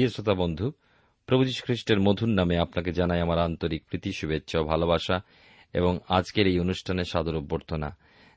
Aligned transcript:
প্রিয় 0.00 0.12
শ্রোতা 0.12 0.34
বন্ধু, 0.34 0.72
প্রভু 1.26 1.44
যীশু 1.44 1.62
খ্রিস্টের 1.64 2.00
মধুর 2.00 2.28
নামে 2.28 2.58
আপনাকে 2.58 2.92
জানাই 2.92 3.20
আমার 3.20 3.38
আন্তরিক 3.38 3.84
প্রীতি, 3.84 4.12
শুভেচ্ছা 4.12 4.62
ভালোবাসা 4.62 5.20
এবং 5.72 5.98
আজকের 6.08 6.46
এই 6.46 6.60
অনুষ্ঠানে 6.60 7.04
সাদর 7.04 7.36
অভ্যর্থনা। 7.36 7.96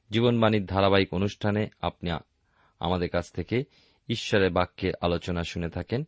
জীবনবাণীর 0.10 0.66
ধারাবাহিক 0.66 1.14
অনুষ্ঠানে 1.14 1.68
আপনি 1.82 2.12
আমাদের 2.80 3.10
কাছ 3.10 3.32
থেকে 3.32 3.64
ঈশ্বরের 4.10 4.52
বাক্যের 4.52 4.94
আলোচনা 5.02 5.44
শুনে 5.44 5.70
থাকেন, 5.70 6.08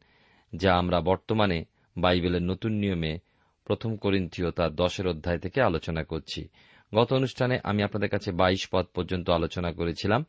যা 0.56 0.76
আমরা 0.76 1.02
বর্তমানে 1.02 1.66
বাইবেলের 1.98 2.42
নতুন 2.42 2.72
নিয়মে 2.72 3.20
প্রথম 3.66 3.96
করিন্থীয় 3.96 4.52
তার 4.52 4.76
দশের 4.76 5.08
অধ্যায় 5.08 5.40
থেকে 5.40 5.62
আলোচনা 5.62 6.04
করছি। 6.04 6.48
গত 6.96 7.14
অনুষ্ঠানে 7.14 7.60
আমি 7.64 7.84
আপনাদের 7.84 8.10
কাছে 8.10 8.32
বাইশ 8.32 8.68
পদ 8.72 8.86
পর্যন্ত 8.96 9.30
আলোচনা 9.30 9.72
করেছিলাম। 9.72 10.26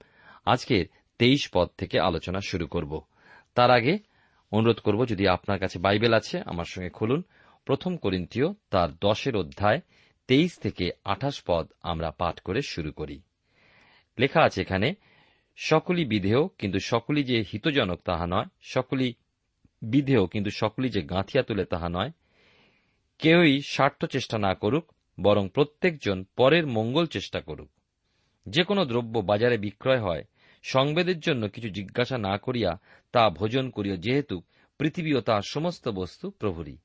আজকের 0.47 0.87
তেইশ 1.19 1.50
পদ 1.53 1.69
থেকে 1.78 2.00
আলোচনা 2.00 2.41
শুরু 2.41 2.66
করব। 2.66 3.00
তার 3.54 3.70
আগে 3.70 4.16
অনুরোধ 4.52 4.78
করব, 4.78 5.06
যদি 5.06 5.28
আপনার 5.28 5.58
কাছে 5.58 5.78
বাইবেল 5.78 6.14
আছে, 6.14 6.40
আমার 6.46 6.64
সঙ্গে 6.64 6.88
খুলুন। 6.88 7.22
প্রথম 7.64 7.96
করিন্থীয়, 7.96 8.46
তার 8.70 8.88
দশের 9.00 9.36
অধ্যায়, 9.36 9.80
তেইশ 10.28 10.58
থেকে 10.58 10.90
আঠাশ 11.04 11.42
পদ 11.46 11.72
আমরা 11.82 12.10
পাঠ 12.10 12.40
করে 12.40 12.62
শুরু 12.62 12.92
করি। 12.92 13.20
লেখা 14.18 14.42
আছে 14.42 14.60
এখানে, 14.60 14.94
সকলই 15.56 16.04
বিধেয়, 16.04 16.48
কিন্তু 16.48 16.78
সকলই 16.78 17.24
যে 17.24 17.44
হিতজনক 17.52 18.00
তাহা 18.04 18.26
নয়। 18.26 18.46
সকলই 18.62 19.14
বিধেয়, 19.82 20.26
কিন্তু 20.26 20.50
সকলই 20.50 20.88
যে 20.88 21.02
গাঁথিয়া 21.02 21.44
তুলে 21.44 21.64
তাহা 21.64 21.88
নয়। 21.88 22.10
কেউই 23.18 23.60
স্বার্থ 23.60 24.04
চেষ্টা 24.04 24.38
না 24.38 24.54
করুক, 24.54 24.92
বরং 25.20 25.48
প্রত্যেকজন 25.48 26.24
পরের 26.36 26.66
মঙ্গল 26.66 27.06
চেষ্টা 27.06 27.40
করুক। 27.40 27.68
যে 28.48 28.64
কোনো 28.64 28.84
দ্রব্য 28.84 29.18
বাজারে 29.18 29.58
বিক্রয় 29.58 30.00
হয় 30.00 30.24
সংবেদের 30.69 31.21
জন্য 31.21 31.49
কিছু 31.49 31.69
জিজ্ঞাসা 31.69 32.19
না 32.19 32.38
করিয়া 32.38 32.78
তা 33.12 33.31
ভোজন 33.31 33.71
করিও, 33.71 33.97
যেহেতু 33.97 34.43
পৃথিবী 34.78 35.15
ও 35.15 35.21
তার 35.21 35.43
সমস্ত 35.49 35.88
বস্তু 35.88 36.31
প্রভুরই 36.31 36.77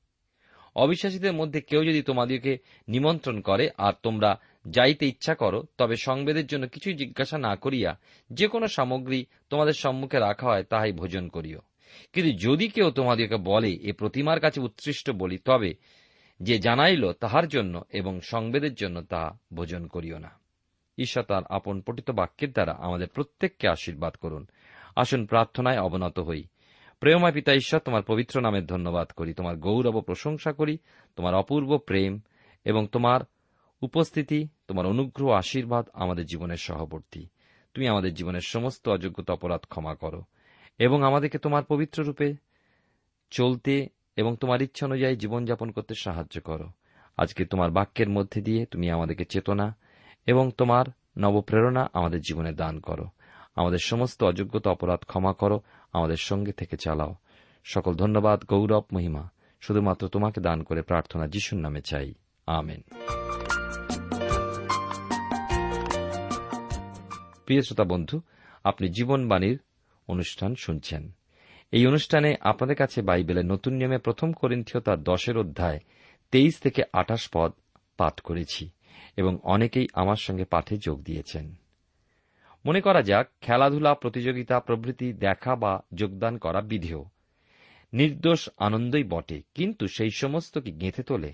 অবিশ্বাসীদের 0.75 1.33
মধ্যে 1.33 1.61
কেউ 1.61 1.85
যদি 1.85 2.01
তোমাদেরকে 2.01 2.57
নিমন্ত্রণ 2.87 3.41
করে 3.41 3.69
আর 3.77 3.93
তোমরা 4.03 4.39
যাইতে 4.67 5.07
ইচ্ছা 5.07 5.35
করো, 5.35 5.63
তবে 5.77 5.95
সংবেদের 5.95 6.47
জন্য 6.47 6.67
কিছুই 6.67 6.93
জিজ্ঞাসা 6.93 7.37
না 7.37 7.55
করিয়া 7.55 7.99
যে 8.33 8.47
কোনো 8.47 8.67
সামগ্রী 8.67 9.25
তোমাদের 9.49 9.73
সম্মুখে 9.73 10.19
রাখা 10.19 10.47
হয়, 10.47 10.63
তাহাই 10.63 10.91
ভোজন 10.91 11.27
করিও। 11.27 11.59
কিন্তু 12.13 12.31
যদি 12.37 12.67
কেউ 12.67 12.91
তোমাদেরকে 12.91 13.35
বলে, 13.35 13.71
এ 13.71 13.91
প্রতিমার 13.91 14.39
কাছে 14.39 14.61
উৎসৃষ্ট 14.61 15.11
বলি, 15.11 15.37
তবে 15.37 15.73
যে 16.39 16.59
জানাইল 16.59 17.11
তাহার 17.11 17.47
জন্য 17.47 17.81
এবং 17.93 18.19
সংবেদের 18.21 18.73
জন্য 18.73 19.01
তাহা 19.01 19.37
ভোজন 19.53 19.87
করিও 19.87 20.17
না। 20.17 20.40
ঈশ্বর 21.01 21.23
তার 21.23 21.41
আপন 21.49 21.81
পঠিত 21.81 22.11
বাক্যের 22.11 22.51
দ্বারা 22.51 22.71
আমাদের 22.71 23.07
প্রত্যেককে 23.07 23.67
আশীর্বাদ 23.67 24.15
করুন। 24.15 24.47
আসুন 24.95 25.25
প্রার্থনায় 25.25 25.79
অবনত 25.79 26.19
হই। 26.19 26.43
প্রেমা 26.99 27.31
পিতা 27.31 27.53
ঈশ্বর 27.53 27.79
তোমার 27.79 28.03
পবিত্র 28.03 28.41
নামের 28.41 28.65
ধন্যবাদ 28.65 29.07
করি। 29.07 29.33
তোমার 29.33 29.55
গৌরব 29.55 30.01
প্রশংসা 30.01 30.51
করি, 30.51 30.77
তোমার 31.15 31.35
অপূর্ব 31.35 31.77
প্রেম 31.77 32.19
এবং 32.65 32.87
তোমার 32.87 33.21
উপস্থিতি, 33.81 34.47
তোমার 34.67 34.85
অনুগ্রহ 34.85 35.31
আশীর্বাদ 35.31 35.89
আমাদের 35.93 36.25
জীবনের 36.25 36.57
সহবর্তী। 36.57 37.27
তুমি 37.73 37.87
আমাদের 37.87 38.13
জীবনের 38.13 38.41
সমস্ত 38.41 38.89
অযোগ্যতা 38.89 39.33
অপরাধ 39.33 39.59
ক্ষমা 39.59 39.95
করো 39.95 40.23
এবং 40.77 41.03
আমাদেরকে 41.03 41.37
তোমার 41.37 41.63
পবিত্র 41.63 42.03
রূপে 42.03 42.33
চলতে 43.31 43.87
এবং 44.15 44.35
তোমার 44.35 44.61
ইচ্ছা 44.61 44.85
অনুযায়ী 44.85 45.15
জীবনযাপন 45.15 45.71
করতে 45.71 45.93
সাহায্য 45.95 46.41
করো। 46.41 46.69
আজকে 47.17 47.45
তোমার 47.45 47.71
বাক্যের 47.71 48.09
মধ্যে 48.09 48.41
দিয়ে 48.41 48.65
তুমি 48.65 48.89
আমাদেরকে 48.89 49.25
চেতনা 49.25 49.75
এবং 50.25 50.51
তোমার 50.57 50.85
নবপ্রেরণা 51.17 51.89
আমাদের 51.93 52.21
জীবনে 52.21 52.51
দান 52.51 52.79
করো। 52.79 53.05
আমাদের 53.55 53.77
সমস্ত 53.83 54.23
অযোগ্যতা, 54.23 54.71
অপরাধ 54.71 54.99
ক্ষমা 54.99 55.33
করো। 55.33 55.61
আমাদের 55.93 56.17
সঙ্গে 56.17 56.51
থেকে 56.51 56.77
চালাও। 56.77 57.15
সকল 57.63 57.95
ধন্যবাদ, 57.95 58.45
গৌরব, 58.45 58.83
মহিমা। 58.93 59.29
শুধুমাত্র 59.61 60.07
তোমাকে 60.07 60.41
দান 60.41 60.63
করে 60.63 60.81
প্রার্থনা 60.81 61.27
যিশুর 61.27 61.59
নামে 61.59 61.81
চাই। 61.81 62.13
আমেন। 62.47 62.81
প্রিয় 67.45 67.61
শ্রোতা 67.61 67.83
বন্ধু, 67.83 68.21
আপনি 68.63 68.89
জীবনবাণীর 68.89 69.59
অনুষ্ঠান 70.07 70.55
শুনছেন। 70.55 71.11
এই 71.71 71.87
অনুষ্ঠানে 71.87 72.35
আপনাদের 72.41 72.75
কাছে 72.75 73.01
বাইবেলের 73.01 73.45
নতুন 73.45 73.73
নিয়মে 73.73 73.97
প্রথম 73.97 74.31
করিন্থীয় 74.31 74.81
তার 74.81 75.03
দশের 75.03 75.37
অধ্যায় 75.37 75.79
তেইশ 76.31 76.59
থেকে 76.59 76.83
আঠাশ 76.93 77.29
পদ 77.33 77.51
পাঠ 77.97 78.19
করেছি। 78.19 78.69
এবং 79.17 79.37
অনেকেই 79.43 79.87
আমার 79.93 80.15
সঙ্গে 80.15 80.45
পাঠে 80.45 80.77
যোগ 80.77 81.03
দিয়েছেন। 81.03 81.55
মনে 82.65 82.81
করা 82.81 83.01
যাক, 83.01 83.27
খেলাধুলা, 83.41 83.93
প্রতিযোগিতা, 83.93 84.59
প্রভৃতি 84.59 85.13
দেখা 85.13 85.55
বা 85.55 85.83
যোগদান 85.93 86.37
করা 86.37 86.61
বিধেয়। 86.61 87.03
নির্দোষ 87.93 88.49
আনন্দই 88.57 89.03
বটে, 89.03 89.41
কিন্তু 89.55 89.87
সেই 89.87 90.09
সমস্ত 90.11 90.57
কি 90.57 90.71
গেঁথে 90.71 91.03
তোলে। 91.03 91.33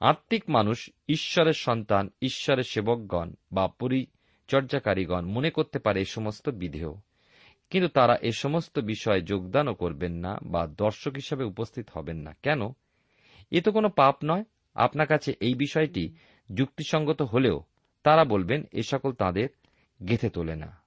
আত্মিক 0.00 0.44
মানুষ, 0.48 0.90
ঈশ্বরের 1.08 1.52
সন্তান, 1.52 2.10
ঈশ্বরের 2.22 2.64
সেবকগণ 2.64 3.32
বা 3.52 3.68
পরিচর্যাকারীগণ 3.68 5.24
মনে 5.26 5.50
করতে 5.50 5.78
পারে 5.78 6.00
এ 6.00 6.04
সমস্ত 6.04 6.48
বিধেয়, 6.48 6.94
কিন্তু 7.70 7.88
তারা 7.88 8.16
এ 8.16 8.30
সমস্ত 8.32 8.78
বিষয়ে 8.78 9.20
যোগদানও 9.20 9.74
করবেন 9.74 10.12
না 10.12 10.38
বা 10.42 10.66
দর্শক 10.66 11.12
হিসাবে 11.12 11.44
উপস্থিত 11.44 11.88
হবেন 11.94 12.16
না। 12.16 12.34
কেন? 12.42 12.60
এ 13.50 13.60
তো 13.60 13.72
কোনো 13.72 13.88
পাপ 13.88 14.16
নয়। 14.24 14.44
আপনার 14.74 15.06
কাছে 15.06 15.32
এই 15.40 15.54
বিষয়টি 15.54 16.14
যুক্তিসঙ্গত 16.54 17.22
হলেও 17.22 17.62
তারা 18.02 18.24
বলবেন, 18.24 18.64
এ 18.72 18.82
সকল 18.82 19.12
তাঁদের 19.12 19.48
গেঁথে 20.08 20.28
তোলে 20.28 20.56
না। 20.56 20.82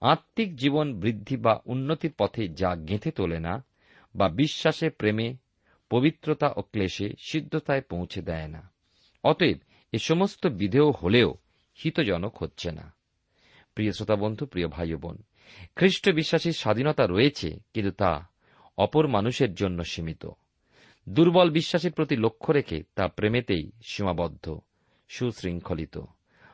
আত্মিক 0.00 0.56
জীবন 0.56 1.00
বৃদ্ধি 1.00 1.36
বা 1.36 1.60
উন্নতির 1.66 2.12
পথে 2.18 2.48
যা 2.48 2.76
গেঁথে 2.76 3.10
তোলে 3.10 3.38
না 3.40 3.64
বা 4.16 4.28
বিশ্বাসে, 4.28 4.90
প্রেমে, 4.90 5.36
পবিত্রতা 5.90 6.52
ও 6.56 6.62
ক্লেশে 6.62 7.08
সিদ্ধতায় 7.18 7.80
পৌঁছে 7.80 8.22
দেয় 8.22 8.48
না। 8.48 8.70
অতএব 9.24 9.58
এ 9.92 9.98
সমস্ত 9.98 10.46
বিধেয় 10.46 10.90
হলেও 10.90 11.34
হিতজনক 11.82 12.42
হচ্ছে 12.42 12.72
না। 12.72 12.94
প্রিয় 13.74 13.92
শ্রোতা 13.92 14.16
বন্ধু, 14.16 14.46
প্রিয় 14.46 14.68
ভাই 14.68 14.94
বোন 14.94 15.22
খ্রিস্ট 15.76 16.08
বিশ্বাসীর 16.10 16.52
স্বাধীনতা 16.52 17.06
রয়েছে, 17.06 17.58
কিন্তু 17.74 17.90
তা 17.90 18.28
অপর 18.78 19.08
মানুষের 19.08 19.54
জন্য 19.54 19.84
সীমিত। 19.84 20.26
দুর্বল 21.08 21.50
বিশ্বাসের 21.50 21.92
প্রতি 21.92 22.16
লক্ষ্য 22.16 22.52
রেখে 22.52 22.82
তা 22.94 23.08
প্রেমেতেই 23.08 23.70
সীমাবদ্ধ, 23.82 24.58
সুশৃঙ্খলিত। 25.08 25.98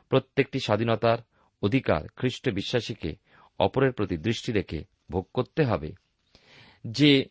প্রত্যেকটি 0.09 0.61
স্বাধীনতার 0.61 1.19
অধিকার 1.63 2.09
খ্রিস্ট 2.17 2.51
বিশ্বাসীকে 2.51 3.17
অপরের 3.59 3.93
প্রতি 3.93 4.17
দৃষ্টি 4.17 4.53
রেখে 4.53 4.85
ভোগ 5.11 5.27
করতে 5.35 5.65
হবে, 5.65 5.93
যে 6.85 7.25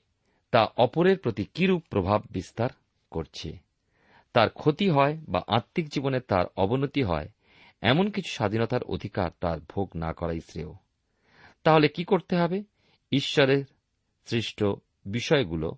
তা 0.51 0.65
অপরের 0.77 1.17
প্রতি 1.17 1.45
কিরূপ 1.45 1.83
প্রভাব 1.89 2.21
বিস্তার 2.31 2.69
করছে। 3.11 3.57
তার 4.33 4.49
ক্ষতি 4.49 4.89
হয় 4.89 5.17
বা 5.29 5.41
আত্মিক 5.47 5.89
জীবনে 5.89 6.19
তার 6.19 6.45
অবনতি 6.55 7.03
হয়, 7.03 7.29
এমন 7.81 8.09
কিছু 8.09 8.31
স্বাধীনতার 8.31 8.83
অধিকার 8.83 9.31
তার 9.39 9.59
ভোগ 9.69 9.89
না 9.95 10.13
করাই 10.13 10.39
শ্রেয়। 10.39 10.73
তাহলে 11.63 11.87
কি 11.87 12.03
করতে 12.03 12.35
হবে? 12.35 12.63
ঈশ্বরের 13.11 13.63
সৃষ্ট 14.25 14.63
বিষয়গুলো 15.05 15.77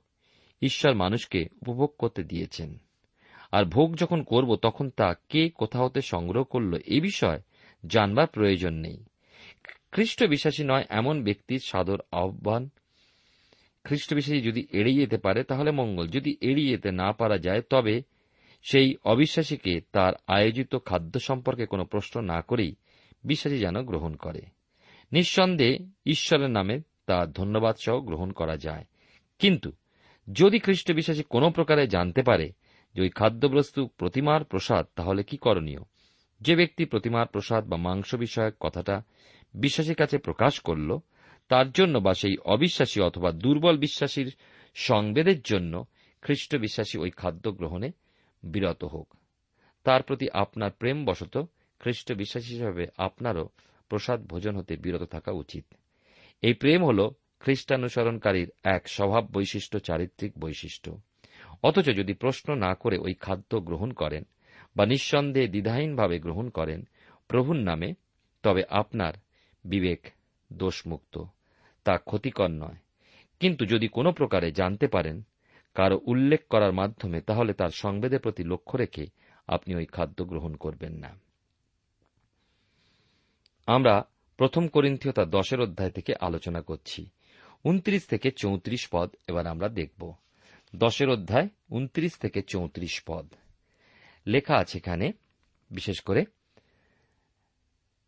ঈশ্বর 0.61 0.93
মানুষকে 0.93 1.45
উপভোগ 1.67 1.93
করতে 1.97 2.23
দিয়েছেন। 2.23 2.77
আর 3.51 3.65
ভোগ 3.65 3.95
যখন 3.97 4.23
করব, 4.23 4.55
তখন 4.55 4.89
তা 4.89 5.13
কে 5.29 5.49
কোথা 5.49 5.79
হতে 5.79 6.01
সংগ্রহ 6.01 6.43
করল 6.43 6.79
এ 6.85 7.01
বিষয় 7.01 7.41
জানবার 7.87 8.27
প্রয়োজন 8.27 8.73
নেই। 8.73 9.03
খ্রিস্ট 9.91 10.23
বিশ্বাসী 10.23 10.63
নয়, 10.63 10.85
এমন 10.89 11.23
ব্যক্তির 11.23 11.59
সাদর 11.59 12.01
আহ্বান। 12.11 12.69
খ্রিস্ট 13.83 14.13
বিশ্বাসী 14.13 14.41
যদি 14.41 14.67
এড়িয়ে 14.71 14.99
যেতে 14.99 15.17
পারে, 15.17 15.43
তাহলে 15.43 15.71
মঙ্গল। 15.71 16.07
যদি 16.07 16.37
এড়িয়ে 16.41 16.69
যেতে 16.69 16.91
না 16.91 17.11
পারা 17.11 17.37
যায়, 17.37 17.61
তবে 17.61 18.01
সেই 18.63 18.95
অবিশ্বাসীকে 19.03 19.81
তার 19.91 20.13
আয়োজিত 20.27 20.75
খাদ্য 20.85 21.19
সম্পর্কে 21.19 21.65
কোনো 21.65 21.85
প্রশ্ন 21.85 22.21
না 22.21 22.41
করেই 22.41 22.75
বিশ্বাসী 23.23 23.57
যেন 23.57 23.81
গ্রহণ 23.81 24.15
করে। 24.15 24.41
নিঃসন্দেহে 25.11 25.79
ঈশ্বরের 26.05 26.49
নামে 26.49 26.79
তা 27.05 27.25
ধন্যবাদ 27.25 27.75
সহ 27.85 28.01
গ্রহণ 28.01 28.31
করা 28.31 28.57
যায়। 28.57 28.85
কিন্তু 29.39 29.71
যদি 30.33 30.59
খ্রিস্ট 30.59 30.91
বিশ্বাসী 30.91 31.23
কোনো 31.23 31.51
প্রকারে 31.51 31.87
জানতে 31.87 32.23
পারে 32.23 32.51
যে 32.95 33.01
ওই 33.01 33.09
খাদ্যবস্তু 33.09 33.87
প্রতিমার 33.87 34.43
প্রসাদ, 34.43 34.85
তাহলে 34.95 35.23
কি 35.23 35.37
করণীয়? 35.37 35.79
যে 36.41 36.55
ব্যক্তি 36.55 36.85
প্রতিমার 36.85 37.27
প্রসাদ 37.27 37.67
বা 37.67 37.77
মাংস 37.77 38.15
বিষয়ক 38.15 38.53
কথাটা 38.59 39.01
বিশ্বাসীর 39.53 39.95
কাছে 39.95 40.17
প্রকাশ 40.17 40.59
করল, 40.59 40.97
তার 41.49 41.71
জন্য 41.71 41.97
বা 41.97 42.13
সেই 42.13 42.37
অবিশ্বাসী 42.37 43.01
অথবা 43.01 43.31
দুর্বল 43.31 43.77
বিশ্বাসীর 43.77 44.35
সংবেদের 44.73 45.41
জন্য 45.41 45.85
খ্রিস্ট 46.21 46.55
বিশ্বাসী 46.55 46.97
ওই 46.97 47.11
খাদ্য 47.11 47.51
গ্রহণে 47.51 47.91
বিরত 48.43 48.83
হোক। 48.83 49.13
তার 49.83 50.03
প্রতি 50.03 50.27
আপনার 50.33 50.71
প্রেম 50.71 51.05
বশত 51.05 51.45
খ্রিস্ট 51.79 52.13
বিশ্বাসী 52.13 52.53
হিসাবে 52.53 52.87
আপনারও 52.97 53.49
প্রসাদ 53.89 54.25
ভোজন 54.25 54.57
হতে 54.57 54.77
বিরত 54.77 55.03
থাকা 55.03 55.31
উচিত। 55.31 55.65
এই 56.41 56.53
প্রেম 56.53 56.85
হল 56.85 57.11
খ্রিস্টানুসরণকারীর 57.41 58.51
এক 58.63 58.87
স্বভাব 58.87 59.27
বৈশিষ্ট্য 59.31 59.79
চারিত্রিক 59.79 60.39
বৈশিষ্ট্য। 60.39 60.99
অথচ 61.63 61.85
যদি 61.85 62.13
প্রশ্ন 62.13 62.55
না 62.55 62.75
করে 62.75 62.97
ওই 62.97 63.13
খাদ্য 63.13 63.59
গ্রহণ 63.59 63.91
করেন 63.91 64.23
বা 64.75 64.85
নিঃসন্দেহে 64.85 65.47
দ্বিধাহীনভাবে 65.47 66.19
গ্রহণ 66.19 66.49
করেন 66.49 66.87
প্রভুর 67.27 67.55
নামে, 67.55 67.93
তবে 68.43 68.63
আপনার 68.69 69.13
বিবেক 69.65 70.07
দোষমুক্ত, 70.53 71.23
তা 71.83 71.97
ক্ষতিকর 71.97 72.47
নয়। 72.47 72.75
কিন্তু 73.39 73.65
যদি 73.65 73.87
কোনো 73.87 74.11
প্রকারে 74.11 74.51
জানতে 74.51 74.87
পারেন, 74.87 75.21
কারও 75.73 76.01
উল্লেখ 76.05 76.47
করার 76.47 76.73
মাধ্যমে, 76.73 77.21
তাহলে 77.21 77.53
তার 77.53 77.69
সংবেদের 77.69 78.19
প্রতি 78.19 78.43
লক্ষ্য 78.43 78.77
রেখে 78.77 79.05
আপনি 79.47 79.75
ওই 79.75 79.85
খাদ্য 79.85 80.25
গ্রহণ 80.25 80.55
করবেন 80.55 80.93
না। 80.93 81.19
আমরা 83.67 84.05
প্রথম 84.37 84.67
করিন্থীয় 84.67 85.13
তার 85.13 85.29
দশের 85.29 85.61
অধ্যায় 85.61 85.91
থেকে 85.91 86.13
আলোচনা 86.21 86.61
করছি। 86.61 87.09
উনত্রিশ 87.63 88.05
থেকে 88.05 88.31
চৌত্রিশ 88.31 88.87
পদ, 88.91 89.15
এবার 89.27 89.47
আমরা 89.47 89.69
দেখব। 89.69 90.13
দশের 90.75 91.09
অধ্যায়, 91.09 91.49
উনত্রিশ 91.69 92.13
থেকে 92.13 92.41
চৌত্রিশ 92.41 93.03
পদ। 93.05 93.33
লেখা 94.25 94.57
আছে 94.57 94.77
এখানে, 94.77 95.11
বিশেষ 95.71 95.99
করে, 96.01 96.25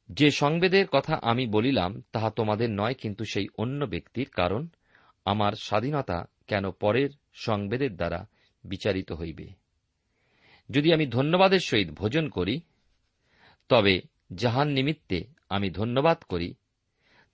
যে 0.10 0.32
সংবেদের 0.32 0.88
কথা 0.88 1.20
আমি 1.22 1.48
বলিলাম, 1.48 2.04
তাহা 2.12 2.30
তোমাদের 2.30 2.70
নয়, 2.70 2.94
কিন্তু 2.94 3.26
সেই 3.26 3.48
অন্য 3.58 3.86
ব্যক্তির 3.86 4.30
কারণ, 4.30 4.68
আমার 5.26 5.54
স্বাধীনতা 5.54 6.26
কেন 6.48 6.72
পরের 6.72 7.10
সংবেদের 7.34 7.96
দ্বারা 7.96 8.28
বিচারিত 8.64 9.12
হইবে? 9.12 9.48
যদি 10.70 10.94
আমি 10.94 11.06
ধন্যবাদের 11.06 11.60
সহিত 11.60 11.92
ভোজন 11.92 12.30
করি, 12.30 12.62
তবে 13.70 14.02
যাহার 14.34 14.68
নিমিত্তে 14.68 15.24
আমি 15.50 15.70
ধন্যবাদ 15.70 16.18
করি 16.18 16.54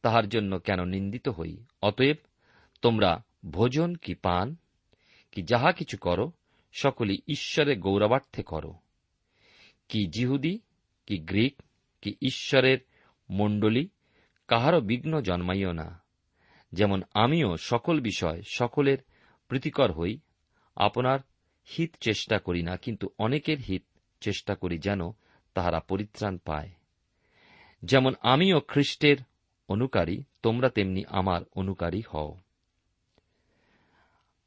তাহার 0.01 0.29
জন্য 0.29 0.59
কেন 0.59 0.85
নিন্দিত 0.85 1.29
হই? 1.29 1.57
অতএব 1.81 2.15
তোমরা 2.81 3.23
ভোজন 3.51 3.95
কি 3.95 4.15
পান? 4.15 4.55
কি 5.31 5.41
যাহা 5.43 5.71
কিছু 5.71 5.97
করো, 5.97 6.31
সকলই 6.73 7.17
ঈশ্বরের 7.27 7.79
গৌরবার্থে 7.79 8.43
করো। 8.43 8.73
কি 9.89 10.07
জিহুদি, 10.07 10.59
কি 11.05 11.17
গ্রিক, 11.17 11.61
কি 12.01 12.15
ঈশ্বরের 12.21 12.77
মণ্ডলী, 13.29 13.89
কাহারও 14.47 14.81
বিঘ্ন 14.81 15.21
জন্মাইও 15.21 15.71
না। 15.71 16.03
যেমন 16.73 17.03
আমিও 17.13 17.57
সকল 17.57 17.99
বিষয় 17.99 18.41
সকলের 18.47 18.97
প্রীতিকর 19.47 19.91
হই, 19.91 20.19
আপনার 20.75 21.19
হিত 21.77 21.95
চেষ্টা 21.99 22.39
করি 22.39 22.63
না, 22.63 22.77
কিন্তু 22.77 23.09
অনেকের 23.17 23.57
হিত 23.59 23.83
চেষ্টা 24.19 24.55
করি 24.55 24.79
যেন 24.79 25.11
তাহারা 25.53 25.79
পরিত্রাণ 25.79 26.37
পায়। 26.37 26.69
যেমন 27.83 28.13
আমিও 28.21 28.59
খ্রিস্টের 28.59 29.17
অনুকারী, 29.69 30.23
তোমরা 30.43 30.69
তেমনি 30.69 31.03
আমার 31.09 31.41
অনুকারী 31.55 32.01
হও। 32.01 32.38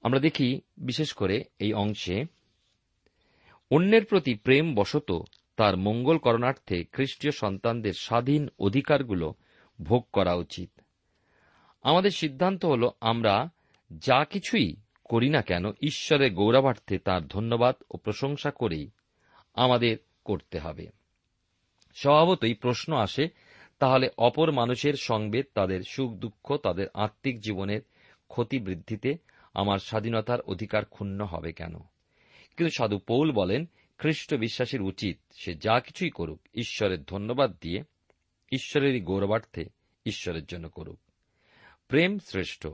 আমরা 0.02 0.20
দেখি, 0.20 0.60
বিশেষ 0.76 1.12
করে 1.12 1.44
এই 1.58 1.72
অংশে, 1.72 2.24
অন্যের 3.70 4.04
প্রতি 4.04 4.34
প্রেম 4.34 4.74
বশত 4.74 5.22
তার 5.56 5.76
মঙ্গল 5.76 6.18
করণার্থে 6.18 6.84
খ্রিস্টীয় 6.84 7.32
সন্তানদের 7.32 7.92
স্বাধীন 7.92 8.48
অধিকারগুলো 8.58 9.34
ভোগ 9.82 10.06
করা 10.12 10.34
উচিত। 10.34 10.70
আমাদের 11.82 12.10
সিদ্ধান্ত 12.10 12.64
হল, 12.64 12.90
আমরা 13.00 13.50
যা 13.92 14.24
কিছুই 14.24 14.76
করি 15.04 15.30
না 15.30 15.42
কেন, 15.42 15.64
ঈশ্বরের 15.80 16.34
গৌরবার্থে 16.34 16.98
তার 16.98 17.26
ধন্যবাদ 17.26 17.76
ও 17.90 17.96
প্রশংসা 17.96 18.50
করেই 18.50 18.90
আমাদের 19.54 19.96
করতে 20.24 20.58
হবে। 20.58 20.86
স্বভাবতই 21.94 22.54
প্রশ্ন 22.54 22.96
আসে 22.96 23.28
তাহলে 23.82 24.10
অপর 24.18 24.52
মানুষের 24.52 24.94
সংবেদ, 24.94 25.46
তাদের 25.54 25.80
সুখ, 25.82 26.12
দুঃখ, 26.12 26.56
তাদের 26.56 26.86
আত্মিক 26.94 27.40
জীবনের 27.40 27.80
ক্ষতি 28.28 28.58
বৃদ্ধিতে 28.58 29.14
আমার 29.54 29.78
স্বাধীনতার 29.78 30.40
অধিকার 30.40 30.84
ক্ষুণ্ণ 30.84 31.24
হবে 31.24 31.52
কেন? 31.52 31.78
কিন্তু 32.56 32.70
সাধু 32.70 32.98
পৌল 32.98 33.32
বলেন, 33.32 33.68
খ্রিস্ট 33.98 34.34
বিশ্বাসীর 34.34 34.82
উচিত 34.82 35.18
সে 35.32 35.54
যা 35.54 35.80
কিছুই 35.80 36.10
করুক, 36.10 36.40
ঈশ্বরের 36.54 37.02
ধন্যবাদ 37.02 37.54
দিয়ে 37.60 37.82
ঈশ্বরেরই 38.52 39.00
গৌরবার্থে 39.00 39.64
ঈশ্বরের 40.06 40.44
জন্য 40.44 40.68
করুক। 40.68 40.98
প্রেম 41.88 42.18
শ্রেষ্ঠ। 42.18 42.66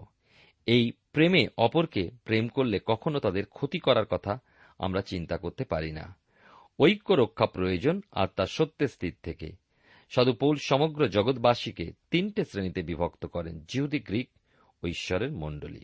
এই 0.67 0.93
প্রেমে 1.12 1.49
অপরকে 1.59 2.11
প্রেম 2.25 2.49
করলে 2.49 2.81
কখনো 2.87 3.19
তাদের 3.19 3.47
ক্ষতি 3.47 3.79
করার 3.79 4.07
কথা 4.07 4.38
আমরা 4.79 5.03
চিন্তা 5.03 5.37
করতে 5.37 5.65
পারি 5.65 5.93
না। 5.93 6.17
ঐক্য 6.81 7.12
রক্ষা 7.12 7.47
প্রয়োজন 7.47 8.00
আর 8.12 8.29
তার 8.37 8.47
সত্যের 8.47 8.88
স্থির 8.88 9.15
থেকে। 9.23 9.68
সাধু 10.09 10.33
পৌল 10.33 10.57
সমগ্র 10.57 11.09
জগৎবাসীকে 11.09 11.93
তিনটে 12.11 12.45
শ্রেণীতে 12.45 12.83
বিভক্ত 12.83 13.27
করেন 13.27 13.65
জিহুদি 13.69 14.00
গ্রিক 14.00 14.29
ও 14.83 14.87
ঈশ্বরের 14.87 15.33
মণ্ডলী। 15.33 15.81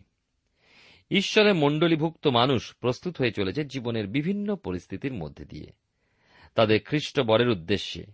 ঈশ্বরের 1.10 1.54
মণ্ডলীভুক্ত 1.54 2.26
মানুষ 2.26 2.74
প্রস্তুত 2.80 3.16
হয়ে 3.18 3.32
চলেছে 3.32 3.64
জীবনের 3.64 4.06
বিভিন্ন 4.06 4.56
পরিস্থিতির 4.56 5.12
মধ্যে 5.12 5.44
দিয়ে। 5.44 5.72
তাদের 6.54 6.80
খ্রিস্ট 6.84 7.20
বরের 7.20 7.48
উদ্দেশ্যে 7.48 8.04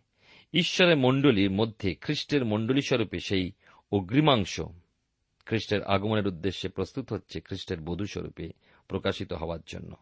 ঈশ্বরের 0.52 0.96
মণ্ডলীর 0.96 1.50
মধ্যে 1.50 1.94
খ্রিস্টের 1.94 2.44
মণ্ডলী 2.44 2.80
স্বরূপে 2.80 3.18
সেই 3.18 3.52
অগ্রিমাংশ 3.92 4.60
খ্রিস্টের 5.46 5.82
আগমনের 5.82 6.26
উদ্দেশ্যে 6.26 6.68
প্রস্তুত 6.68 7.12
হচ্ছে 7.12 7.40
খ্রিস্টের 7.40 7.80
বধূ 7.80 8.06
স্বরূপে 8.06 8.50
প্রকাশিত 8.88 9.32
হওয়ার 9.32 9.60
জন্য। 9.66 9.96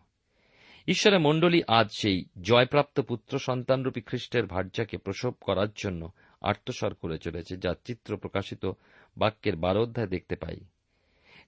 ঈশ্বরের 0.88 1.20
মণ্ডলী 1.20 1.62
আজ 1.68 1.88
সেই 1.92 2.24
জয়প্রাপ্ত 2.42 3.00
পুত্র 3.00 3.38
সন্তানরূপী 3.38 4.00
খ্রিস্টের 4.00 4.46
ভার্যাকে 4.46 4.96
প্রসব 4.96 5.32
করার 5.40 5.66
জন্য 5.76 6.12
আত্মস্বর 6.40 6.94
করে 6.94 7.18
চলেছে 7.18 7.56
যার 7.56 7.74
চিত্র 7.84 8.16
প্রকাশিত 8.16 8.72
বাক্যের 9.16 9.56
বারো 9.56 9.82
অধ্যায় 9.82 10.06
দেখতে 10.06 10.36
পাই। 10.36 10.60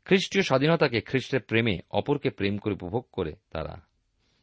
খ্রিস্টীয় 0.05 0.45
স্বাধীনতাকে 0.45 1.01
খ্রিস্টের 1.01 1.41
প্রেমে 1.41 1.79
অপরকে 1.91 2.31
প্রেম 2.31 2.59
করে 2.59 2.75
উপভোগ 2.75 3.07
করে 3.13 3.35
তারা। 3.51 3.81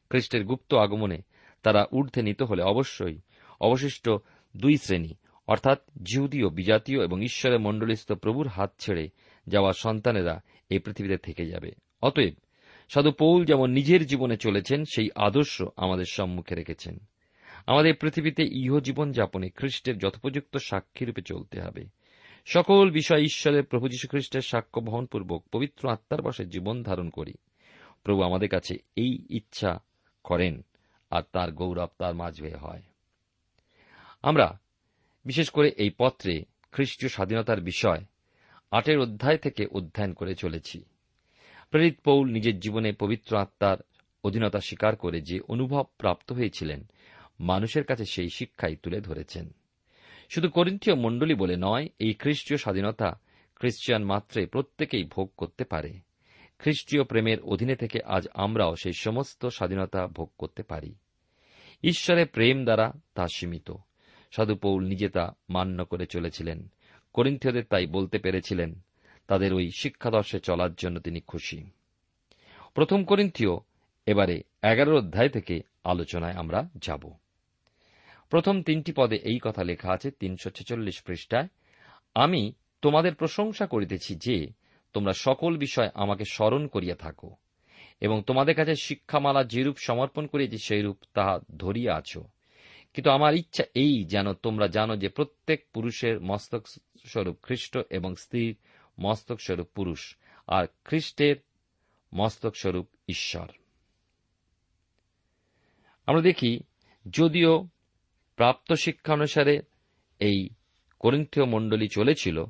খ্রিস্টের 0.09 0.45
গুপ্ত 0.45 0.73
আগমনে 0.73 1.21
তারা 1.63 1.85
ঊর্ধ্বে 1.91 2.21
নিত 2.21 2.41
হলে 2.41 2.63
অবশ্যই 2.63 3.17
অবশিষ্ট 3.61 4.09
দুই 4.57 4.77
শ্রেণি, 4.77 5.13
অর্থাৎ 5.47 5.79
জিহুদীয় 6.03 6.49
বিজাতীয় 6.49 7.03
এবং 7.03 7.23
ঈশ্বরের 7.23 7.59
মণ্ডলীস্থ 7.59 8.11
প্রভুর 8.11 8.47
হাত 8.47 8.73
ছেড়ে 8.79 9.09
যাওয়া 9.47 9.73
সন্তানেরা 9.73 10.41
এই 10.69 10.79
পৃথিবীতে 10.79 11.17
থেকে 11.17 11.45
যাবে। 11.45 11.71
অতএব 12.01 12.33
সাধু 12.89 13.11
পৌল 13.11 13.45
যেমন 13.45 13.69
নিজের 13.69 14.05
জীবনে 14.05 14.37
চলেছেন, 14.37 14.83
সেই 14.85 15.09
আদর্শ 15.15 15.61
আমাদের 15.75 16.05
সম্মুখে 16.05 16.55
রেখেছেন। 16.55 16.99
আমাদের 17.67 17.95
পৃথিবীতে 17.95 18.43
ইহ 18.43 18.79
জীবন 18.79 19.11
যাপনে 19.11 19.49
খ্রিস্টের 19.49 19.97
যথোপযুক্ত 19.97 20.57
সাক্ষীরূপে 20.57 21.21
চলতে 21.21 21.61
হবে। 21.61 21.85
সকল 22.45 22.91
বিষয় 22.91 23.21
ঈশ্বরের 23.21 23.63
প্রভু 23.63 23.87
খ্রিস্টের 24.09 24.41
সাক্ষ্য 24.41 24.81
বহনপূর্বক 24.81 25.43
পবিত্র 25.51 25.89
আত্মার 25.89 26.21
বসে 26.21 26.45
জীবন 26.45 26.83
ধারণ 26.83 27.09
করি। 27.09 27.33
প্রভু 28.03 28.21
আমাদের 28.21 28.49
কাছে 28.49 28.77
এই 28.95 29.25
ইচ্ছা 29.29 29.79
করেন, 30.23 30.65
আর 31.09 31.21
তার 31.31 31.51
গৌরব 31.51 31.89
তার 31.97 32.15
মাঝে 32.15 32.55
হয়। 32.55 32.81
আমরা, 34.21 34.59
বিশেষ 35.25 35.49
করে 35.49 35.69
এই 35.69 35.91
পত্রে 35.97 36.43
খ্রিস্টীয় 36.71 37.09
স্বাধীনতার 37.09 37.61
বিষয় 37.61 38.05
আটের 38.71 38.99
অধ্যায় 38.99 39.37
থেকে 39.37 39.65
অধ্যয়ন 39.71 40.13
করে 40.13 40.35
চলেছি। 40.35 40.83
প্রেরিত 41.71 41.99
পৌল 42.03 42.27
নিজের 42.27 42.59
জীবনে 42.59 42.91
পবিত্র 42.91 43.37
আত্মার 43.37 43.77
অধীনতা 44.23 44.59
স্বীকার 44.59 44.95
করে 44.95 45.21
যে 45.21 45.39
অনুভব 45.39 45.85
প্রাপ্ত 45.97 46.31
হয়েছিলেন, 46.31 46.87
মানুষের 47.39 47.83
কাছে 47.83 48.05
সেই 48.05 48.29
শিক্ষাই 48.29 48.75
তুলে 48.75 49.01
ধরেছেন। 49.01 49.49
শুধু 50.29 50.49
করিন্থীয় 50.49 50.95
মণ্ডলী 50.95 51.33
বলে 51.33 51.55
নয়, 51.57 51.89
এই 51.99 52.13
খ্রিস্টীয় 52.13 52.57
স্বাধীনতা 52.57 53.19
খ্রিস্টিয়ান 53.55 54.03
মাত্রে 54.03 54.45
প্রত্যেকেই 54.45 55.03
ভোগ 55.03 55.31
করতে 55.37 55.63
পারে। 55.63 55.99
খ্রিস্টীয় 56.59 57.03
প্রেমের 57.03 57.41
অধীনে 57.41 57.75
থেকে 57.75 57.99
আজ 58.01 58.27
আমরাও 58.33 58.75
সেই 58.75 58.93
সমস্ত 58.93 59.45
স্বাধীনতা 59.45 60.07
ভোগ 60.07 60.31
করতে 60.37 60.63
পারি। 60.63 60.95
ঈশ্বরের 61.83 62.27
প্রেম 62.27 62.63
দ্বারা 62.63 62.93
তা 63.13 63.27
সীমিত। 63.27 63.71
সাধু 64.31 64.55
পৌল 64.55 64.83
নিজে 64.83 65.09
তা 65.09 65.35
মান্য 65.49 65.85
করে 65.85 66.05
চলেছিলেন। 66.05 66.71
করিন্থীয়দের 67.13 67.63
তাই 67.63 67.85
বলতে 67.85 68.19
পেরেছিলেন 68.19 68.79
তাদের 69.27 69.53
ওই 69.53 69.65
শিক্ষাদর্শে 69.71 70.39
চলার 70.39 70.73
জন্য 70.73 70.99
তিনি 70.99 71.19
খুশি। 71.21 71.59
প্রথম 72.73 72.99
করিন্থীয়, 73.03 73.53
এবারে 74.07 74.35
এগারো 74.63 74.97
অধ্যায় 74.97 75.29
থেকে 75.29 75.55
আলোচনায় 75.83 76.33
আমরা 76.33 76.59
যাব। 76.81 77.03
প্রথম 78.29 78.55
তিনটি 78.61 78.91
পদে 78.91 79.15
এই 79.15 79.39
কথা 79.43 79.63
লেখা 79.63 79.89
আছে 79.91 80.11
তিনশো 80.11 80.49
ছেচল্লিশ 80.49 80.97
পৃষ্ঠায়, 81.01 81.47
আমি 82.15 82.41
তোমাদের 82.81 83.13
প্রশংসা 83.15 83.65
করিতেছি 83.65 84.11
যে 84.15 84.37
তোমরা 84.93 85.13
সকল 85.13 85.57
বিষয় 85.57 85.89
আমাকে 85.93 86.23
স্মরণ 86.25 86.67
করিয়া 86.67 86.95
থাকো 86.95 87.29
এবং 88.01 88.17
তোমাদের 88.21 88.55
কাছে 88.55 88.73
শিক্ষামালা 88.75 89.43
যেরূপ 89.43 89.77
সমর্পণ 89.77 90.27
করিয়েছি 90.27 90.57
সেইরূপ 90.57 90.97
তাহা 91.13 91.39
ধরিয়া 91.57 91.91
আছো। 91.95 92.21
কিন্তু 92.93 93.09
আমার 93.09 93.33
ইচ্ছা 93.35 93.63
এই 93.75 94.03
যেন 94.03 94.33
তোমরা 94.33 94.67
জানো 94.67 94.93
যে 94.97 95.09
প্রত্যেক 95.09 95.59
পুরুষের 95.73 96.15
মস্তক 96.19 96.63
স্বরূপ 97.05 97.37
খ্রিস্ট 97.43 97.73
এবং 97.89 98.11
স্ত্রীর 98.15 98.53
মস্তক 98.99 99.41
স্বরূপ 99.41 99.67
পুরুষ 99.75 100.15
আর 100.47 100.67
খ্রিস্টের 100.85 101.35
মস্তকস্বরূপ 102.13 102.87
ঈশ্বর। 103.07 103.47
আমরা 106.07 106.21
দেখি, 106.21 106.59
যদিও 107.09 107.67
প্রাপ্ত 108.35 108.73
শিক্ষা 108.73 109.13
অনুসারে 109.13 109.59
এই 110.19 110.49
করিন্থীয় 110.99 111.45
মণ্ডলী 111.45 111.87
চলেছিল, 111.87 112.45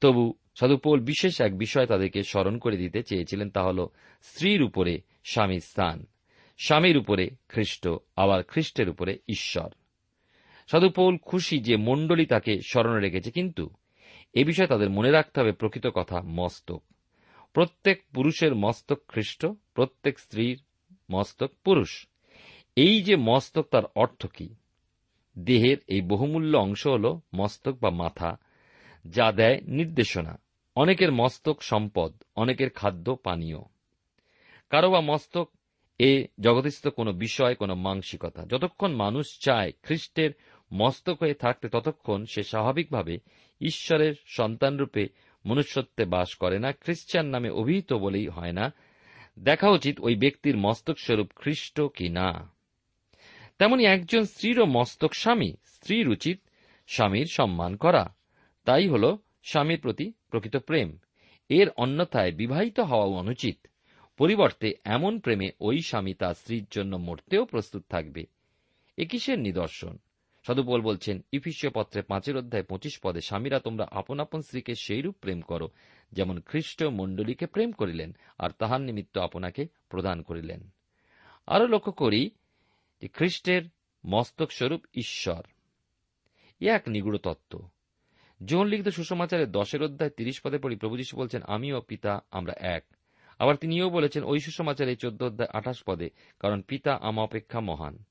তবু 0.00 0.34
সাধুপৌল 0.54 1.00
বিশেষ 1.00 1.40
এক 1.40 1.58
বিষয় 1.58 1.86
তাদেরকে 1.86 2.22
স্মরণ 2.22 2.58
করে 2.58 2.76
দিতে 2.76 3.02
চেয়েছিলেন, 3.02 3.50
তা 3.50 3.62
হল 3.62 3.86
স্ত্রীর 4.22 4.62
উপরে 4.62 5.00
স্বামীর 5.24 5.60
স্থান, 5.60 6.06
স্বামীর 6.58 6.96
উপরে 6.96 7.30
খ্রিস্ট, 7.48 7.88
আবার 8.16 8.42
খ্রিস্টের 8.42 8.88
উপরে 8.88 9.18
ঈশ্বর। 9.28 9.68
সাধুপৌল 10.66 11.18
খুশি 11.18 11.58
যে 11.58 11.76
মণ্ডলী 11.76 12.26
তাকে 12.26 12.60
স্মরণে 12.60 13.00
রেখেছে, 13.00 13.30
কিন্তু 13.30 13.70
এ 14.34 14.44
বিষয়ে 14.44 14.66
তাদের 14.66 14.90
মনে 14.90 15.10
রাখতে 15.10 15.40
হবে 15.40 15.52
প্রকৃত 15.52 15.86
কথা, 15.86 16.22
মস্তক। 16.22 16.82
প্রত্যেক 17.52 18.02
পুরুষের 18.14 18.54
মস্তক 18.54 18.98
খ্রিস্ট 19.08 19.46
প্রত্যেক 19.74 20.18
স্ত্রীর 20.18 20.62
মস্তক 21.10 21.50
পুরুষ। 21.64 22.06
এই 22.76 23.02
যে 23.02 23.16
মস্তক, 23.16 23.62
তার 23.62 23.82
অর্থ 23.94 24.26
কি? 24.26 24.54
দেহের 25.38 25.76
এই 25.86 26.00
বহুমূল্য 26.00 26.56
অংশ 26.56 26.86
হল 26.86 27.20
মস্তক 27.34 27.72
বা 27.72 27.90
মাথা, 27.90 28.38
যা 29.06 29.32
দেয় 29.32 29.60
নির্দেশনা। 29.60 30.40
অনেকের 30.76 31.12
মস্তক 31.12 31.62
সম্পদ, 31.62 32.22
অনেকের 32.36 32.70
খাদ্য 32.70 33.16
পানীয়। 33.16 33.58
কারও 34.70 34.90
বা 34.90 35.00
মস্তক 35.00 35.50
এ 35.98 36.26
জগদস্থ 36.40 36.88
কোনো 36.88 37.12
বিষয়, 37.12 37.54
কোনো 37.54 37.74
মাংসিকতা 37.74 38.46
যতক্ষণ 38.46 38.92
মানুষ 38.92 39.38
চায় 39.38 39.72
খ্রিস্টের 39.82 40.30
মস্তক 40.72 41.22
হয়ে 41.22 41.34
থাকতে, 41.34 41.68
ততক্ষণ 41.68 42.24
সে 42.24 42.42
স্বাভাবিকভাবে 42.42 43.18
ঈশ্বরের 43.60 44.14
সন্তানরূপে 44.26 45.08
মনুষ্যত্বে 45.46 46.04
বাস 46.04 46.34
করে 46.34 46.58
না, 46.58 46.72
খ্রিস্টান 46.72 47.26
নামে 47.26 47.50
অভিহিত 47.50 47.92
বলেই 47.92 48.28
হয় 48.28 48.52
না। 48.52 48.72
দেখা 49.38 49.70
উচিত 49.70 50.00
ওই 50.00 50.16
ব্যক্তির 50.16 50.56
মস্তক 50.56 50.98
স্বরূপ 50.98 51.30
খ্রিস্ট 51.36 51.80
কি 51.80 52.08
না। 52.08 52.52
তেমনি 53.58 53.84
একজন 53.84 54.24
স্ত্রীরও 54.24 54.64
মস্তক 54.64 55.14
স্বামী 55.14 55.52
স্ত্রীর 55.64 56.08
উচিত 56.08 56.40
স্বামীর 56.86 57.26
সম্মান 57.26 57.76
করা। 57.76 58.14
তাই 58.64 58.88
হল 58.88 59.16
স্বামীর 59.44 59.80
প্রতি 59.80 60.12
প্রকৃত 60.30 60.56
প্রেম। 60.56 60.98
এর 61.48 61.70
অন্যথায় 61.70 62.32
বিবাহিত 62.32 62.80
হওয়া 62.80 63.06
অনুচিত। 63.06 63.66
পরিবর্তে 64.18 64.74
এমন 64.84 65.18
প্রেমে 65.18 65.50
ওই 65.60 65.82
স্বামী 65.82 66.14
তার 66.14 66.34
স্ত্রীর 66.34 66.66
জন্য 66.70 66.96
মরতেও 66.96 67.44
প্রস্তুত 67.44 67.84
থাকবে। 67.88 68.26
এ 68.96 69.04
কিসের 69.04 69.38
নিদর্শন? 69.38 69.98
সদুপল 70.46 70.80
বলছেন, 70.80 71.24
ইফিসীয় 71.32 71.72
পত্রে 71.72 72.02
পাঁচের 72.02 72.36
অধ্যায় 72.36 72.62
পঁচিশ 72.62 72.98
পদে 72.98 73.20
স্বামীরা 73.20 73.58
তোমরা 73.58 73.86
আপন 73.90 74.20
আপন 74.20 74.42
স্ত্রীকে 74.42 74.74
সেইরূপ 74.74 75.16
প্রেম 75.20 75.40
করো, 75.40 75.68
যেমন 76.12 76.40
খ্রিস্ট 76.40 76.82
মণ্ডলীকে 76.82 77.46
প্রেম 77.46 77.72
করিলেন 77.72 78.16
আর 78.38 78.50
তাহার 78.50 78.80
নিমিত্ত 78.80 79.18
আপনাকে 79.18 79.66
প্রদান 79.88 80.22
করিলেন। 80.22 80.68
আরও 81.46 81.66
লক্ষ্য 81.66 81.92
করি 81.92 82.30
যে 83.00 83.08
খ্রিস্টের 83.08 83.62
মস্তক 84.06 84.50
স্বরূপ 84.50 84.84
ঈশ্বর। 84.94 85.42
এ 86.60 86.68
এক 86.68 86.88
নিগুড় 86.88 87.18
তত্ত্ব। 87.18 87.68
জোহন 88.44 88.66
লিখিত 88.66 88.88
সুসমাচারের 88.88 89.52
দশের 89.52 89.82
অধ্যায় 89.82 90.10
তিরিশ 90.10 90.40
পদে 90.40 90.58
পড়ি 90.58 90.76
প্রভু 90.76 90.96
বলছেন, 91.14 91.42
আমি 91.42 91.72
ও 91.72 91.80
পিতা 91.80 92.20
আমরা 92.30 92.52
এক। 92.60 92.84
আবার 93.38 93.56
তিনিও 93.56 93.90
বলেছেন, 93.90 94.24
ওই 94.24 94.40
সুসমাচারে 94.40 94.96
চোদ্দ 94.96 95.22
অধ্যায় 95.22 95.50
আঠাশ 95.52 95.82
পদে, 95.82 96.10
কারণ 96.40 96.62
পিতা 96.62 96.98
আমা 97.02 97.22
অপেক্ষা 97.22 97.60
মহান। 97.60 98.04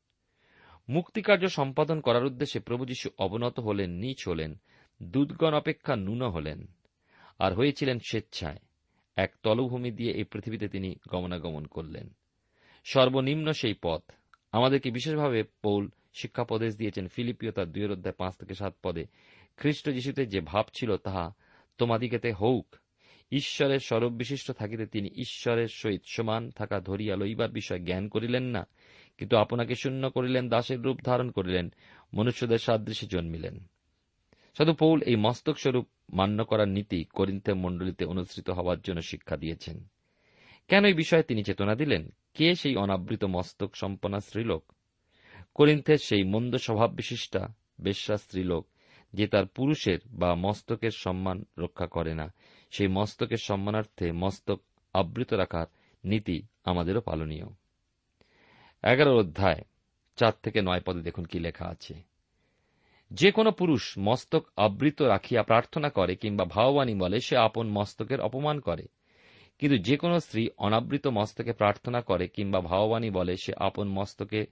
মুক্তিকার্য 0.89 1.47
সম্পাদন 1.47 1.99
করার 1.99 2.25
উদ্দেশ্যে 2.25 2.59
প্রভু 2.59 2.85
যীশু 2.85 3.09
অবনত 3.17 3.59
হলেন, 3.59 3.89
নিচ 3.89 4.27
হলেন 4.27 4.55
দুধগণ 5.03 5.53
অপেক্ষা 5.53 5.95
নুন 5.95 6.21
হলেন 6.21 6.67
আর 7.39 7.53
হয়েছিলেন 7.53 7.99
স্বেচ্ছায়। 7.99 8.59
এক 9.15 9.33
তলভূমি 9.43 9.91
দিয়ে 9.91 10.13
এই 10.13 10.23
পৃথিবীতে 10.23 10.67
তিনি 10.67 10.95
গমনাগমন 11.09 11.65
করলেন। 11.65 12.09
সর্বনিম্ন 12.83 13.51
সেই 13.51 13.73
পথ। 13.81 14.01
আমাদেরকে 14.51 14.91
বিশেষভাবে 14.91 15.43
পৌল 15.43 15.89
শিক্ষাপদেশ 16.13 16.77
দিয়েছেন 16.77 17.07
ফিলিপিও 17.07 17.51
তার 17.51 17.71
দুয়ের 17.71 17.91
অধ্যায় 17.91 18.15
পাঁচ 18.17 18.33
থেকে 18.35 18.53
সাত 18.53 18.73
পদে, 18.83 19.05
খ্রিস্ট 19.57 19.89
যিশুতে 19.89 20.25
যে 20.25 20.39
ভাব 20.39 20.65
ছিল 20.73 20.97
তাহা 20.97 21.33
তোমাদিকেতে 21.77 22.31
হউক। 22.31 22.75
ঈশ্বরের 23.31 23.79
স্বরূপ 23.79 24.13
বিশিষ্ট 24.13 24.51
থাকিতে 24.51 24.85
তিনি 24.85 25.07
ঈশ্বরের 25.07 25.67
সহিত 25.67 26.01
সমান 26.05 26.51
থাকা 26.51 26.79
ধরিয়া 26.79 27.15
লইবার 27.15 27.49
বিষয় 27.49 27.79
জ্ঞান 27.79 28.07
করিলেন 28.07 28.43
না। 28.43 28.67
কিন্তু 29.23 29.37
আপনাকে 29.37 29.75
শূন্য 29.75 30.09
করিলেন, 30.09 30.49
দাসের 30.49 30.81
রূপ 30.81 30.99
ধারণ 31.03 31.31
করিলেন, 31.31 31.73
মনুষ্যদের 32.13 32.57
সাদৃশ্যে 32.57 33.07
জন্মিলেন। 33.07 33.59
সাধু 34.57 34.73
পৌল 34.73 35.01
এই 35.01 35.15
মস্তক 35.15 35.57
স্বরূপ 35.57 35.87
মান্য 36.13 36.45
করার 36.45 36.67
নীতি 36.67 37.03
করিন্থে 37.03 37.53
মণ্ডলীতে 37.53 38.05
অনুসৃত 38.05 38.49
হওয়ার 38.49 38.81
জন্য 38.81 39.01
শিক্ষা 39.01 39.37
দিয়েছেন। 39.37 39.87
কেন 40.67 40.85
এই 40.85 40.93
বিষয়ে 40.93 41.23
তিনি 41.23 41.43
চেতনা 41.43 41.75
দিলেন? 41.75 42.13
কে 42.33 42.55
সেই 42.55 42.75
অনাবৃত 42.75 43.23
মস্তক 43.23 43.75
সম্পন্ন 43.75 44.19
স্ত্রীলোক? 44.19 44.73
করিন্থের 45.55 45.97
সেই 45.97 46.23
মন্দ 46.23 46.55
স্বভাব 46.55 46.91
বিশিষ্টা, 46.91 47.47
বেশ্যা 47.81 48.17
স্ত্রীলোক, 48.17 48.67
যে 49.13 49.27
তার 49.27 49.45
পুরুষের 49.45 49.99
বা 50.05 50.35
মস্তকের 50.35 50.91
সম্মান 50.91 51.45
রক্ষা 51.57 51.87
করে 51.87 52.13
না, 52.13 52.33
সেই 52.71 52.87
মস্তকের 52.87 53.37
সম্মানার্থে 53.37 54.11
মস্তক 54.11 54.61
আবৃত 54.93 55.33
রাখার 55.33 55.65
নীতি 56.05 56.41
আমাদেরও 56.63 57.01
পালনীয়। 57.01 57.45
এগারো 58.83 59.17
অধ্যায়, 59.17 59.61
চার 60.15 60.31
থেকে 60.43 60.61
নয় 60.61 60.81
পদে 60.85 61.01
দেখুন 61.01 61.25
কি 61.25 61.39
লেখা 61.39 61.65
আছে। 61.65 61.93
যে 63.11 63.31
কোনো 63.31 63.51
পুরুষ 63.51 63.93
মস্তক 63.99 64.45
আবৃত 64.55 65.01
রাখিয়া 65.01 65.43
প্রার্থনা 65.43 65.89
করে 65.89 66.15
কিংবা 66.15 66.45
ভাববাণী 66.45 66.95
বলে, 66.95 67.19
সে 67.19 67.37
আপন 67.37 67.67
মস্তকের 67.67 68.21
অপমান 68.21 68.59
করে। 68.59 68.87
কিন্তু 69.59 69.77
যে 69.77 69.97
কোনো 69.97 70.19
স্ত্রী 70.19 70.49
অনাবৃত 70.57 71.07
মস্তকে 71.07 71.53
প্রার্থনা 71.53 72.01
করে 72.01 72.27
কিংবা 72.27 72.59
ভাববাণী 72.61 73.09
বলে, 73.09 73.37
সে 73.37 73.53
আপন 73.57 73.87
মস্তকে 73.87 74.45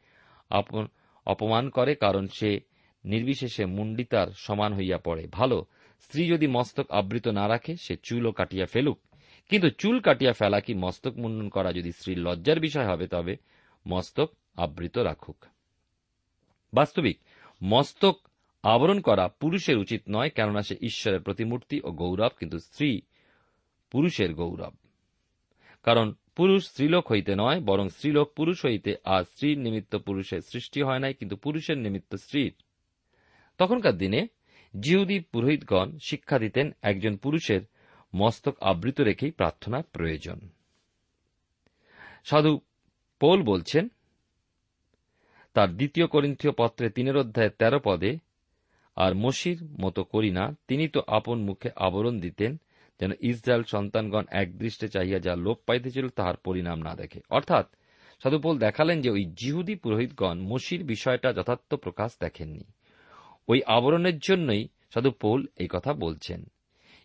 আপন 0.50 0.88
অপমান 1.26 1.70
করে, 1.70 1.96
কারণ 1.96 2.28
সে 2.28 2.60
নির্বিশেষে 3.06 3.66
মুন্ডিতার 3.66 4.28
সমান 4.36 4.74
হইয়া 4.74 4.98
পড়ে। 4.98 5.28
ভালো, 5.32 5.66
স্ত্রী 6.00 6.28
যদি 6.28 6.48
মস্তক 6.48 6.92
আবৃত 6.92 7.28
না 7.28 7.48
রাখে, 7.48 7.76
সে 7.76 7.98
চুলও 8.04 8.32
কাটিয়া 8.32 8.66
ফেলুক। 8.66 9.00
কিন্তু 9.50 9.70
চুল 9.70 10.00
কাটিয়া 10.00 10.34
ফেলা 10.34 10.62
কি 10.62 10.74
মস্তক 10.74 11.14
মুন্ডন 11.18 11.50
করা 11.50 11.74
যদি 11.74 11.92
স্ত্রীর 11.92 12.20
লজ্জার 12.20 12.60
বিষয় 12.60 12.86
হবে, 12.86 13.08
তবে 13.08 13.38
মস্তক 13.88 14.32
আবৃত 14.56 14.98
রাখুক। 14.98 15.46
বাস্তবিক, 16.74 17.20
মস্তক 17.64 18.28
আবরণ 18.64 19.00
করা 19.00 19.28
পুরুষের 19.28 19.78
উচিত 19.78 20.02
নয়, 20.10 20.30
কেননা 20.30 20.62
সে 20.62 20.76
ঈশ্বরের 20.82 21.22
প্রতিমূর্তি 21.22 21.82
ও 21.84 21.92
গৌরব, 21.92 22.30
কিন্তু 22.40 22.60
স্ত্রী 22.60 23.02
পুরুষের 23.92 24.34
গৌরব। 24.34 24.74
কারণ 25.84 26.14
পুরুষ 26.36 26.68
স্ত্রীলোক 26.68 27.12
হইতে 27.12 27.36
নয়, 27.36 27.60
বরং 27.60 27.90
স্ত্রীলোক 27.90 28.34
পুরুষ 28.34 28.66
হইতে, 28.66 28.96
আর 29.04 29.24
স্ত্রীর 29.24 29.58
নিমিত্ত 29.58 29.96
পুরুষের 29.96 30.42
সৃষ্টি 30.42 30.82
হয় 30.82 31.00
নাই, 31.00 31.14
কিন্তু 31.14 31.36
পুরুষের 31.36 31.78
নিমিত্ত 31.78 32.16
স্ত্রীর। 32.16 32.54
তখনকার 33.58 33.98
দিনে 33.98 34.28
জিহুদি 34.80 35.20
পুরোহিতগণ 35.20 35.98
শিক্ষা 35.98 36.40
দিতেন 36.40 36.72
একজন 36.82 37.18
পুরুষের 37.18 37.62
মস্তক 38.16 38.64
আবৃত 38.64 39.02
রেখেই 39.02 39.32
প্রার্থনা 39.32 39.82
প্রয়োজন। 39.82 40.40
সাধু 42.24 42.62
পৌল 43.22 43.44
বলছেন, 43.44 43.88
তার 45.54 45.76
দ্বিতীয় 45.76 46.08
করিন্থীয় 46.08 46.54
পত্রে 46.58 46.90
তিনের 46.90 47.18
অধ্যায় 47.18 47.50
তেরো 47.50 47.80
পদে, 47.84 48.18
আর 48.96 49.16
মসির 49.16 49.58
মতো 49.82 50.04
করি 50.04 50.32
না, 50.32 50.56
তিনি 50.68 50.88
তো 50.88 51.02
আপন 51.08 51.42
মুখে 51.42 51.70
আবরণ 51.76 52.20
দিতেন, 52.20 52.58
যেন 53.00 53.12
ইসরায়েল 53.20 53.64
সন্তানগণ 53.64 54.24
একদৃষ্টে 54.32 54.88
চাহিয়া 54.88 55.20
যা 55.20 55.36
লোপ 55.36 55.60
পাইতেছিল 55.66 56.08
তাহার 56.10 56.38
পরিণাম 56.38 56.80
না 56.80 56.96
দেখে। 56.96 57.20
অর্থাৎ 57.30 57.68
সাধুপোল 58.24 58.60
দেখালেন 58.60 59.02
যে 59.02 59.10
ওই 59.10 59.26
জিহুদি 59.26 59.76
পুরোহিতগণ 59.76 60.40
মসির 60.40 60.84
বিষয়টা 60.84 61.34
যথার্থ 61.34 61.74
প্রকাশ 61.74 62.12
দেখেননি। 62.20 62.64
ওই 63.48 63.62
আবরণের 63.68 64.20
জন্যই 64.20 64.68
সাধু 64.94 65.12
পৌল 65.12 65.46
এই 65.56 65.68
কথা 65.72 65.94
বলছেন। 65.94 66.46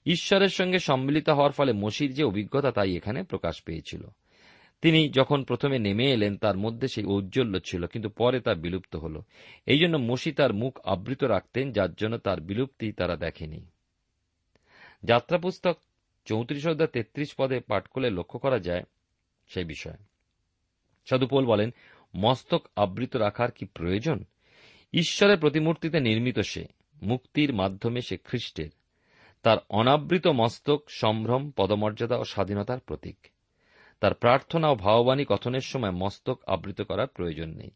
ঈশ্বরের 0.07 0.49
সঙ্গে 0.49 0.79
সম্মিলিত 0.79 1.29
হওয়ার 1.29 1.53
ফলে 1.53 1.73
মসির 1.73 2.15
যে 2.15 2.25
অভিজ্ঞতা 2.25 2.71
তাই 2.71 2.97
এখানে 2.97 3.23
প্রকাশ 3.23 3.63
পেয়েছিল। 3.63 4.07
তিনি 4.81 5.09
যখন 5.09 5.45
প্রথমে 5.45 5.79
নেমে 5.79 6.13
এলেন, 6.13 6.37
তার 6.37 6.57
মধ্যে 6.57 6.89
সেই 6.89 7.05
ঔজ্জ্বল্য 7.05 7.61
ছিল, 7.61 7.87
কিন্তু 7.87 8.09
পরে 8.09 8.41
তা 8.41 8.55
বিলুপ্ত 8.55 8.97
হল। 8.97 9.23
এই 9.67 9.79
জন্য 9.79 9.97
মসি 9.97 10.33
তার 10.33 10.55
মুখ 10.55 10.81
আবৃত 10.85 11.25
রাখতেন, 11.25 11.73
যার 11.73 11.95
জন্য 11.95 12.19
তার 12.19 12.41
বিলুপ্তি 12.41 12.93
তারা 12.93 13.17
দেখেনি। 13.17 13.67
যাত্রা 15.05 15.39
পুস্তক 15.39 15.79
চৌত্রিশ 16.25 16.67
অধ্যায় 16.67 16.89
তেত্রিশ 16.89 17.35
পদে 17.39 17.61
পাঠ 17.61 17.87
করলে 17.87 18.11
লক্ষ্য 18.11 18.39
করা 18.39 18.59
যায় 18.59 18.83
সেই 19.49 19.65
বিষয়ে। 19.65 20.05
সাধুপোল 21.07 21.47
বলেন, 21.47 21.71
মস্তক 22.17 22.69
আবৃত 22.77 23.17
রাখার 23.17 23.51
কি 23.51 23.65
প্রয়োজন? 23.65 24.25
ঈশ্বরের 24.93 25.39
প্রতিমূর্তিতে 25.39 26.01
নির্মিত 26.01 26.39
সে, 26.39 26.65
মুক্তির 27.03 27.55
মাধ্যমে 27.55 28.01
সে 28.01 28.17
খ্রিস্টের। 28.17 28.69
তার 29.43 29.59
অনাবৃত 29.71 30.27
মস্তক, 30.27 30.83
সম্ভ্রম, 30.89 31.51
পদমর্যাদা 31.57 32.17
ও 32.17 32.25
স্বাধীনতার 32.25 32.81
প্রতীক। 32.81 33.17
তার 34.01 34.15
প্রার্থনা 34.15 34.69
ও 34.69 34.75
ভাববাণী 34.75 35.25
কথনের 35.29 35.61
সময় 35.61 35.91
মস্তক 35.91 36.41
আবৃত 36.47 36.83
করার 36.83 37.07
প্রয়োজন 37.07 37.51
নেই। 37.51 37.71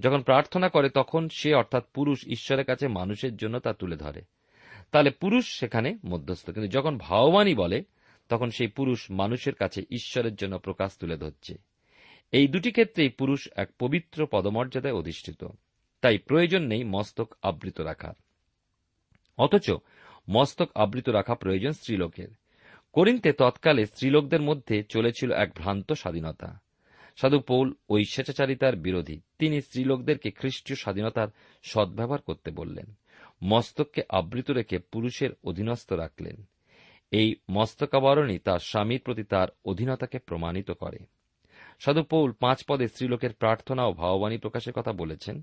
যখন 0.00 0.22
প্রার্থনা 0.22 0.68
করে, 0.68 0.90
তখন 0.90 1.28
সে 1.28 1.54
অর্থাৎ 1.54 1.84
পুরুষ 1.94 2.26
ঈশ্বরের 2.26 2.64
কাছে 2.64 2.88
মানুষের 2.88 3.36
জন্য 3.36 3.58
তা 3.58 3.72
তুলে 3.72 3.96
ধরে। 3.96 4.22
তাহলে 4.92 5.10
পুরুষ 5.10 5.60
সেখানে 5.60 5.96
মধ্যস্থ। 6.06 6.50
কিন্তু 6.50 6.68
যখন 6.68 6.98
ভাববাণী 6.98 7.54
বলে, 7.54 7.84
তখন 8.28 8.50
সেই 8.50 8.66
পুরুষ 8.66 9.10
মানুষের 9.10 9.54
কাছে 9.54 9.82
ঈশ্বরের 9.90 10.34
জন্য 10.34 10.58
প্রকাশ 10.58 10.98
তুলে 10.98 11.16
ধরছে। 11.16 11.54
এই 12.32 12.48
দুটি 12.48 12.70
ক্ষেত্রেই 12.70 13.08
পুরুষ 13.08 13.48
এক 13.56 13.70
পবিত্র 13.78 14.26
পদমর্যাদায় 14.30 14.94
অধিষ্ঠিত। 14.94 15.46
তাই 16.00 16.18
প্রয়োজন 16.18 16.62
নেই 16.62 16.84
মস্তক 16.84 17.34
আবৃত 17.42 17.80
রাখার। 17.80 18.14
অথচ 19.38 19.70
মস্তক 20.30 20.70
আবৃত 20.74 21.08
রাখা 21.08 21.34
প্রয়োজন 21.34 21.72
স্ত্রীলোকের। 21.72 22.28
করিন্তে 22.98 23.32
তৎকালে 23.32 23.86
স্ত্রীলোকদের 23.86 24.42
মধ্যে 24.42 24.82
চলেছিল 24.82 25.32
এক 25.32 25.50
ভ্রান্ত 25.56 25.92
স্বাধীনতা। 25.92 26.58
সাধু 27.16 27.40
পৌল 27.40 27.74
ওই 27.88 28.04
স্বেচ্ছাচারিতার 28.04 28.76
বিরোধী। 28.76 29.20
তিনি 29.38 29.60
স্ত্রীলোকদেরকে 29.60 30.30
খ্রিস্টীয় 30.30 30.76
স্বাধীনতার 30.76 31.28
সদ্ব্যবহার 31.62 32.20
করতে 32.20 32.50
বললেন, 32.50 32.94
মস্তককে 33.44 34.02
আবৃত 34.08 34.50
রেখে 34.50 34.78
পুরুষের 34.78 35.30
অধীনস্থ 35.44 35.92
রাখলেন। 35.92 36.44
এই 37.10 37.34
মস্তকাবরণই 37.50 38.38
তার 38.38 38.58
স্বামীর 38.58 39.00
প্রতি 39.00 39.22
তার 39.22 39.48
অধীনতাকে 39.64 40.18
প্রমাণিত 40.18 40.70
করে। 40.70 40.98
সাধু 41.80 42.02
পৌল 42.02 42.32
পাঁচ 42.32 42.64
পদে 42.68 42.88
স্ত্রীলোকের 42.88 43.34
প্রার্থনা 43.34 43.84
ও 43.84 43.92
ভাববাণী 43.92 44.38
প্রকাশের 44.38 44.72
কথা 44.72 44.92
বলেছেন। 44.92 45.42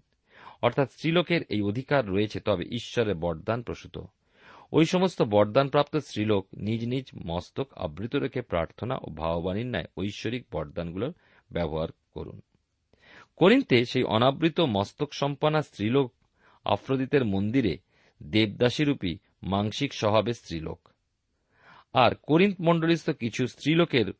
অর্থাৎ 0.61 0.91
স্ত্রীলোকের 0.91 1.41
এই 1.49 1.61
অধিকার 1.61 2.07
রয়েছে 2.07 2.39
তবে 2.39 2.65
ঈশ্বরের 2.65 3.15
বরদান 3.15 3.61
প্রসূত। 3.61 3.97
ওই 4.75 4.85
সমস্ত 4.85 5.21
বরদানপ্রাপ্ত 5.21 5.95
স্ত্রীলোক 5.95 6.47
নিজ 6.53 6.85
নিজ 6.85 7.05
মস্তক 7.25 7.73
আবৃত 7.73 8.15
রেখে 8.15 8.41
প্রার্থনা 8.41 8.95
ও 8.95 9.09
ভাববাণীর 9.09 9.65
ন্যায় 9.65 9.85
ঐশ্বরিক 9.97 10.45
বরদানগুলোর 10.51 11.13
ব্যবহার 11.51 11.87
করুন। 12.13 12.41
করিন্তে 13.35 13.85
সেই 13.85 14.03
অনাবৃত 14.03 14.59
মস্তক 14.59 15.13
সম্পন্ন 15.13 15.61
স্ত্রীলোক 15.61 16.13
আফ্রদিতের 16.65 17.25
মন্দিরে 17.25 17.77
দেবদাসীরূপী 18.23 19.17
মাংসিক 19.43 19.93
স্বভাবের 19.93 20.33
স্ত্রীলোক। 20.33 20.89
আর 21.93 22.15
করিন্ত 22.15 22.61
মণ্ডলীস্থ 22.61 23.09
কিছু 23.09 23.47
স্ত্রীলোকের 23.47 24.13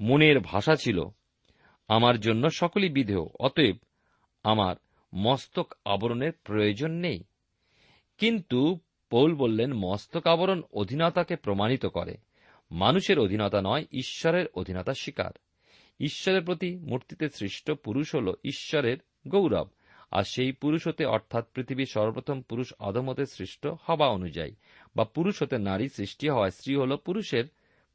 মনের 0.00 0.40
ভাষা 0.40 0.76
ছিল, 0.76 1.04
আমার 1.88 2.20
জন্য 2.20 2.50
সকলই 2.50 2.88
বিধেয়, 2.88 3.26
অতএব 3.40 3.76
আমার 4.42 4.76
মস্তক 5.14 5.74
আবরণের 5.84 6.32
প্রয়োজন 6.44 6.90
নেই। 6.90 7.24
কিন্তু 8.18 8.78
পৌল 9.12 9.34
বললেন, 9.34 9.72
মস্তক 9.72 10.26
আবরণ 10.26 10.62
অধীনতাকে 10.72 11.36
প্রমাণিত 11.36 11.86
করে। 11.86 12.16
মানুষের 12.70 13.18
অধীনতা 13.18 13.62
নয়, 13.62 13.84
ঈশ্বরের 13.92 14.46
অধীনতা 14.54 14.94
স্বীকার 14.94 15.30
ঈশ্বরের 16.00 16.44
প্রতি 16.44 16.76
মূর্তিতে 16.76 17.28
সৃষ্ট 17.28 17.70
পুরুষ 17.72 18.14
হল 18.14 18.34
ঈশ্বরের 18.44 18.98
গৌরব, 19.28 19.68
আর 20.10 20.22
সেই 20.24 20.52
পুরুষ 20.52 20.88
হতে 20.88 21.04
অর্থাৎ 21.04 21.44
পৃথিবীর 21.54 21.86
সর্বপ্রথম 21.86 22.42
পুরুষ 22.42 22.72
হতে 22.80 23.26
সৃষ্ট 23.26 23.66
হওয়া 23.66 24.08
অনুযায়ী, 24.08 24.54
বা 24.96 25.04
পুরুষ 25.04 25.42
হতে 25.42 25.58
নারী 25.58 25.88
সৃষ্টি 25.88 26.28
হওয়ায় 26.28 26.50
স্ত্রী 26.50 26.74
হল 26.74 26.96
পুরুষের 26.96 27.44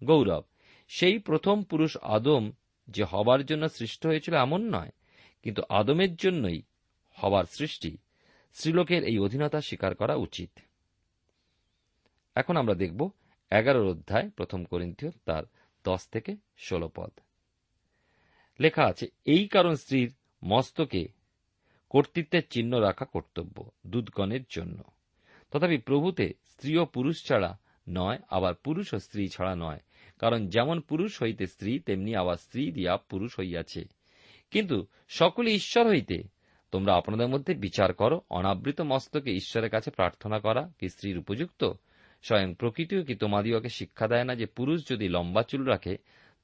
গৌরব। 0.03 0.43
সেই 0.88 1.17
প্রথম 1.19 1.63
পুরুষ 1.63 1.97
আদম 1.97 2.51
যে 2.88 3.03
হবার 3.03 3.45
জন্য 3.45 3.69
সৃষ্ট 3.69 4.08
হয়েছিল 4.08 4.34
এমন 4.36 4.75
নয়, 4.75 4.89
কিন্তু 5.43 5.62
আদমের 5.69 6.15
জন্যই 6.15 6.62
হবার 7.13 7.43
সৃষ্টি। 7.43 7.97
স্ত্রীলোকের 8.53 9.03
এই 9.03 9.19
অধীনতা 9.19 9.62
স্বীকার 9.62 9.95
করা 9.95 10.15
উচিত। 10.15 10.60
এখন 12.38 12.58
আমরা 12.58 12.73
দেখব 12.73 13.10
এগারোর 13.52 13.88
অধ্যায়, 13.88 14.30
প্রথম 14.30 14.63
করিন্থীয়, 14.63 15.12
তার 15.26 15.43
দশ 15.84 16.08
থেকে 16.08 16.36
ষোল 16.58 16.89
পদ। 16.95 17.12
লেখা 18.60 18.84
আছে, 18.84 19.08
এই 19.26 19.47
কারণ 19.47 19.76
স্ত্রীর 19.76 20.15
মস্তকে 20.43 21.08
কর্তৃত্বের 21.89 22.43
চিহ্ন 22.50 22.78
রাখা 22.78 23.06
কর্তব্য, 23.06 23.71
দুধগণের 23.88 24.41
জন্য। 24.50 24.84
তথাপি 25.52 25.78
প্রভুতে 25.78 26.34
স্ত্রী 26.50 26.78
ও 26.78 26.86
পুরুষ 26.86 27.26
ছাড়া 27.26 27.58
নয়, 27.89 28.19
আবার 28.30 28.56
পুরুষ 28.56 28.93
ও 28.93 29.00
স্ত্রী 29.00 29.28
ছাড়া 29.28 29.56
নয়। 29.56 29.80
কারণ 30.19 30.47
যেমন 30.47 30.82
পুরুষ 30.82 31.21
হইতে 31.21 31.47
স্ত্রী, 31.47 31.80
তেমনি 31.80 32.15
আবার 32.15 32.36
স্ত্রী 32.36 32.71
দিয়া 32.71 32.97
পুরুষ 32.97 33.39
হইয়াছে। 33.39 33.86
কিন্তু 34.52 34.86
সকলে 35.08 35.52
ঈশ্বর 35.52 35.88
হইতে, 35.88 36.23
তোমরা 36.71 36.95
আপনাদের 36.95 37.28
মধ্যে 37.28 37.54
বিচার 37.54 37.93
করো, 37.93 38.21
অনাবৃত 38.30 38.82
মস্তকে 38.82 39.32
ঈশ্বরের 39.32 39.69
কাছে 39.69 39.91
প্রার্থনা 39.91 40.39
করা 40.39 40.71
কি 40.80 40.89
স্ত্রীর 40.89 41.17
উপযুক্ত? 41.17 41.71
স্বয়ং 42.21 42.53
প্রকৃতিও 42.53 43.03
কি 43.03 43.15
তোমাদিওকে 43.15 43.69
শিক্ষা 43.69 44.08
দেয় 44.08 44.23
না 44.23 44.36
যে 44.36 44.45
পুরুষ 44.45 44.89
যদি 44.89 45.10
লম্বা 45.10 45.43
চুল 45.43 45.63
রাখে, 45.63 45.97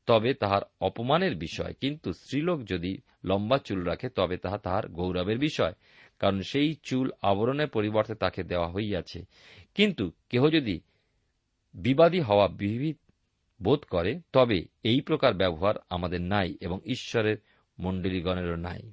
তবে 0.05 0.33
তাহার 0.33 0.61
অপমানের 0.81 1.35
বিষয়? 1.35 1.73
কিন্তু 1.81 2.13
স্ত্রীলোক 2.13 2.65
যদি 2.65 2.97
লম্বা 3.25 3.57
চুল 3.57 3.83
রাখে, 3.83 4.09
তবে 4.09 4.37
তাহা 4.37 4.57
তাহার 4.57 4.87
গৌরবের 4.87 5.37
বিষয়, 5.37 5.73
কারণ 6.19 6.41
সেই 6.41 6.75
চুল 6.83 7.11
আবরণের 7.21 7.67
পরিবর্তে 7.67 8.15
তাকে 8.15 8.43
দেওয়া 8.43 8.71
হইয়াছে। 8.71 9.25
কিন্তু 9.75 10.11
কেহ 10.29 10.49
যদি 10.49 10.79
বিবাদী 11.73 12.19
হওয়া 12.19 12.47
বিবিধ 12.47 12.97
বোধ 13.63 13.79
করে, 13.79 14.21
তবে 14.33 14.65
এই 14.83 15.01
প্রকার 15.01 15.33
ব্যবহার 15.33 15.75
আমাদের 15.89 16.21
নাই 16.21 16.57
এবং 16.61 16.79
ঈশ্বরের 16.85 17.37
মণ্ডলীগণেরও 17.79 18.55
নাই। 18.55 18.91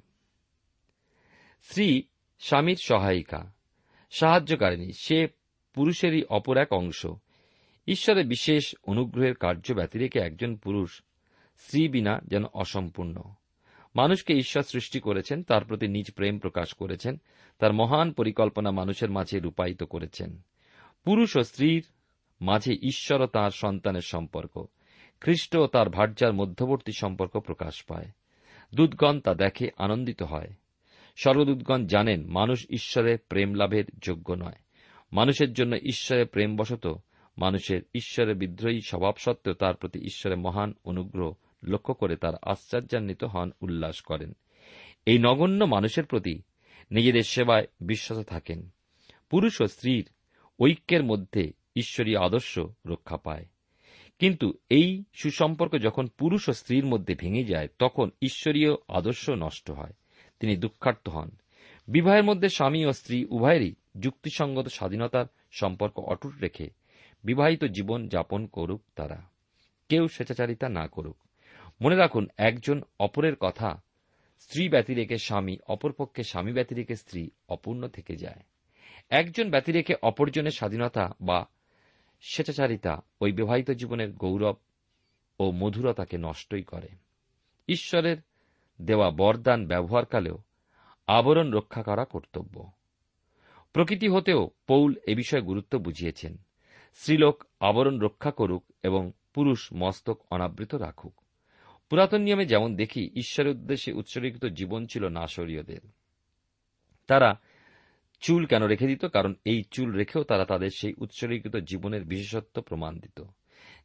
স্ত্রী 1.61 2.03
স্বামীর 2.39 2.77
সহায়িকা, 2.81 3.51
সাহায্যকারিণী, 4.11 4.91
সে 4.99 5.27
পুরুষেরই 5.73 6.23
অপর 6.23 6.57
এক 6.57 6.73
অংশ। 6.73 7.05
ঈশ্বরের 7.87 8.27
বিশেষ 8.27 8.75
অনুগ্রহের 8.83 9.35
কার্য 9.35 9.73
ব্যতিরেকে 9.73 10.19
একজন 10.19 10.55
পুরুষ, 10.55 11.01
স্ত্রী 11.57 11.87
বিনা 11.87 12.19
যেন 12.27 12.43
অসম্পূর্ণ। 12.45 13.21
মানুষকে 13.95 14.33
ঈশ্বর 14.33 14.63
সৃষ্টি 14.63 14.99
করেছেন, 14.99 15.43
তার 15.43 15.65
প্রতি 15.65 15.87
নিজ 15.87 16.11
প্রেম 16.11 16.39
প্রকাশ 16.39 16.73
করেছেন, 16.73 17.21
তার 17.59 17.73
মহান 17.73 18.11
পরিকল্পনা 18.11 18.71
মানুষের 18.71 19.09
মাঝে 19.09 19.39
রূপায়িত 19.39 19.83
করেছেন। 19.83 20.41
পুরুষ 21.03 21.37
ও 21.37 21.43
স্ত্রীর 21.43 21.85
মাঝে 22.41 22.73
ঈশ্বর 22.73 23.21
ও 23.21 23.27
তাঁর 23.27 23.51
সন্তানের 23.51 24.01
সম্পর্ক, 24.01 24.65
খ্রিস্ট 25.21 25.55
ও 25.55 25.67
তার 25.67 25.89
ভার্যার 25.89 26.33
মধ্যবর্তী 26.33 26.91
সম্পর্ক 26.91 27.39
প্রকাশ 27.39 27.83
পায়। 27.83 28.05
দুধগণ 28.75 29.19
তা 29.19 29.33
দেখে 29.33 29.69
আনন্দিত 29.77 30.23
হয়। 30.23 30.49
সর্বদূতগণ 31.15 31.87
জানেন, 31.87 32.25
মানুষ 32.25 32.65
ঈশ্বরের 32.69 33.17
প্রেম 33.29 33.53
লাভের 33.53 33.83
যোগ্য 34.01 34.33
নয়। 34.33 34.55
মানুষের 35.13 35.53
জন্য 35.53 35.75
ঈশ্বরের 35.75 36.25
প্রেমবশত, 36.25 37.01
মানুষের 37.37 37.81
ঈশ্বরের 37.95 38.35
বিদ্রোহী 38.35 38.81
স্বভাব 38.81 39.13
সত্ত্বেও 39.17 39.53
তার 39.53 39.75
প্রতি 39.75 39.99
ঈশ্বরের 39.99 40.37
মহান 40.37 40.73
অনুগ্রহ 40.83 41.33
লক্ষ্য 41.63 41.93
করে 41.93 42.15
তার 42.15 42.33
আশ্চর্যান্বিত 42.41 43.23
হন 43.23 43.51
উল্লাস 43.61 44.01
করেন। 44.01 44.33
এই 45.05 45.17
নগণ্য 45.17 45.63
মানুষের 45.65 46.05
প্রতি 46.05 46.41
নিজেদের 46.91 47.23
সেবায় 47.23 47.67
বিশ্বাস 47.81 48.25
থাকেন। 48.25 48.69
পুরুষ 49.29 49.61
ও 49.61 49.67
স্ত্রীর 49.67 50.09
ঐক্যের 50.59 51.03
মধ্যে 51.03 51.53
ঈশ্বরীয় 51.75 52.19
আদর্শ 52.19 52.59
রক্ষা 52.85 53.17
পায়। 53.17 53.45
কিন্তু 54.19 54.53
এই 54.69 55.03
সুসম্পর্ক 55.13 55.79
যখন 55.79 56.07
পুরুষ 56.07 56.49
ও 56.49 56.53
স্ত্রীর 56.53 56.85
মধ্যে 56.85 57.15
ভেঙে 57.15 57.43
যায়, 57.43 57.67
তখন 57.79 58.09
ঈশ্বরীয় 58.21 58.69
আদর্শ 58.87 59.29
নষ্ট 59.29 59.71
হয়। 59.71 59.93
তিনি 60.39 60.57
দুঃখার্থ 60.57 61.09
হন। 61.09 61.29
বিবাহের 61.87 62.23
মধ্যে 62.23 62.49
স্বামী 62.49 62.85
ও 62.85 62.93
স্ত্রী 62.93 63.25
উভয়েরই 63.25 63.73
যুক্তিসঙ্গত 63.99 64.67
স্বাধীনতার 64.67 65.25
সম্পর্ক 65.51 65.99
অটুট 65.99 66.39
রেখে 66.41 66.69
বিবাহিত 67.23 67.65
জীবন 67.65 68.07
যাপন 68.07 68.45
করুক 68.45 68.81
তারা। 68.95 69.21
কেউ 69.89 70.07
স্বেচ্ছাচারিতা 70.07 70.69
না 70.69 70.87
করুক। 70.87 71.17
মনে 71.81 71.95
রাখুন, 71.95 72.27
একজন 72.37 72.81
অপরের 72.99 73.35
কথা 73.35 73.81
স্ত্রী 74.39 74.69
ব্যতিরেকে 74.69 75.17
স্বামী, 75.17 75.57
অপরপক্ষে 75.67 76.23
স্বামী 76.23 76.53
ব্যতিরেকে 76.53 76.95
স্ত্রী 76.95 77.29
অপূর্ণ 77.49 77.87
থেকে 77.87 78.15
যায়। 78.15 78.43
একজন 79.09 79.51
ব্যতিরেকে 79.51 79.93
অপরজনের 80.01 80.51
স্বাধীনতা 80.51 81.13
বা 81.21 81.45
স্বেচ্ছাচারিতা 82.21 83.01
ওই 83.21 83.31
বিবাহিত 83.31 83.71
জীবনের 83.71 84.13
গৌরব 84.13 84.55
ও 85.39 85.51
মধুরতাকে 85.51 86.17
নষ্টই 86.17 86.63
করে। 86.63 86.87
ঈশ্বরের 87.67 88.17
দেওয়া 88.81 89.11
বরদান 89.11 89.67
ব্যবহারকালেও 89.67 90.37
আবরণ 91.07 91.51
রক্ষা 91.53 91.83
করা 91.83 92.05
কর্তব্য। 92.05 92.71
প্রকৃতি 93.73 94.07
হতেও 94.07 94.49
পৌল 94.67 94.95
এ 95.07 95.15
বিষয়ে 95.15 95.41
গুরুত্ব 95.41 95.79
বুঝিয়েছেন। 95.79 96.37
স্ত্রীলোক 96.93 97.43
আবরণ 97.59 97.99
রক্ষা 97.99 98.31
করুক 98.31 98.63
এবং 98.83 99.11
পুরুষ 99.33 99.69
মস্তক 99.73 100.19
অনাবৃত 100.31 100.75
রাখুক। 100.75 101.21
পুরাতন 101.89 102.21
নিয়মে 102.21 102.45
যেমন 102.45 102.75
দেখি, 102.75 103.09
ঈশ্বরের 103.15 103.51
উদ্দেশ্যে 103.51 103.93
উৎসর্গিত 103.93 104.45
জীবন 104.45 104.85
ছিল 104.85 105.07
নাশরীয়দের। 105.07 105.79
তারা 107.07 107.39
চুল 108.19 108.45
কেন 108.45 108.63
রেখে 108.63 108.87
দিত? 108.87 109.05
কারণ 109.05 109.33
এই 109.45 109.63
চুল 109.71 109.93
রেখেও 109.93 110.23
তারা 110.23 110.45
তাদের 110.45 110.69
সেই 110.77 110.93
উৎসর্গীকৃত 110.97 111.55
জীবনের 111.55 112.03
বিশেষত্ব 112.03 112.61
প্রমাণ 112.61 112.99
দিত। 112.99 113.23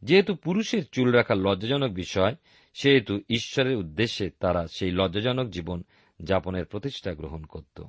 যেহেতু 0.02 0.34
পুরুষের 0.34 0.86
চুল 0.86 1.10
রাখা 1.10 1.34
লজ্জাজনক 1.34 1.92
বিষয়, 1.92 2.34
সেহেতু 2.74 3.20
ঈশ্বরের 3.28 3.76
উদ্দেশ্যে 3.76 4.30
তারা 4.30 4.66
সেই 4.66 4.90
লজ্জাজনক 4.90 5.48
জীবন 5.48 5.82
যাপনের 6.22 6.64
প্রতিষ্ঠা 6.64 7.14
গ্রহণ 7.14 7.44
করত। 7.44 7.82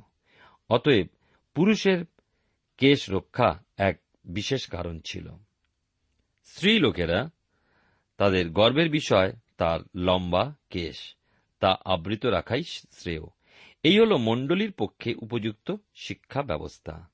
অতএব 0.69 1.07
পুরুষের 1.57 2.05
কেশ 2.77 3.09
রক্ষা 3.09 3.63
এক 3.77 4.01
বিশেষ 4.25 4.67
কারণ 4.67 4.99
ছিল। 5.05 5.29
স্ত্রী 6.45 6.79
লোকেরা 6.79 7.29
তাদের 8.17 8.49
গর্বের 8.49 8.89
বিষয় 8.89 9.33
তার 9.57 9.79
লম্বা 9.95 10.53
কেশ, 10.69 11.15
তা 11.59 11.77
আবৃত 11.85 12.25
রাখাই 12.25 12.63
শ্রেয়। 12.63 13.19
এই 13.83 13.99
হল 13.99 14.17
মণ্ডলীর 14.17 14.71
পক্ষে 14.71 15.13
উপযুক্ত 15.13 15.75
শিক্ষা 15.95 16.41
ব্যবস্থা। 16.41 17.09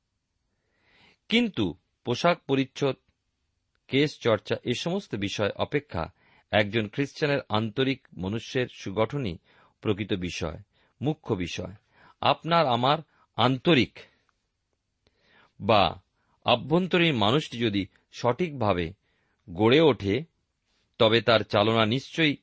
কিন্তু 1.30 1.76
পোশাক 2.06 2.42
পরিচ্ছদ 2.48 2.96
কেস 3.88 4.20
চর্চা 4.20 4.56
এ 4.64 4.74
সমস্ত 4.80 5.16
বিষয় 5.16 5.52
অপেক্ষা 5.56 6.12
একজন 6.52 6.88
খ্রিস্টানের 6.88 7.40
আন্তরিক 7.50 8.08
মনুষ্যের 8.18 8.68
সুগঠনই 8.72 9.38
প্রকৃত 9.82 10.14
বিষয়, 10.14 10.58
মুখ্য 11.02 11.36
বিষয়। 11.36 11.74
আপনার 12.22 12.68
আমার 12.68 12.98
আন্তরিক 13.36 14.00
বা 15.64 16.02
আভ্যন্তরীণ 16.46 17.16
মানুষটি 17.16 17.58
যদি 17.58 17.86
সঠিকভাবে 18.12 18.94
গড়ে 19.54 19.82
ওঠে, 19.82 20.24
তবে 20.98 21.22
তার 21.22 21.40
চালনা 21.40 21.86
নিশ্চয়ই 21.86 22.38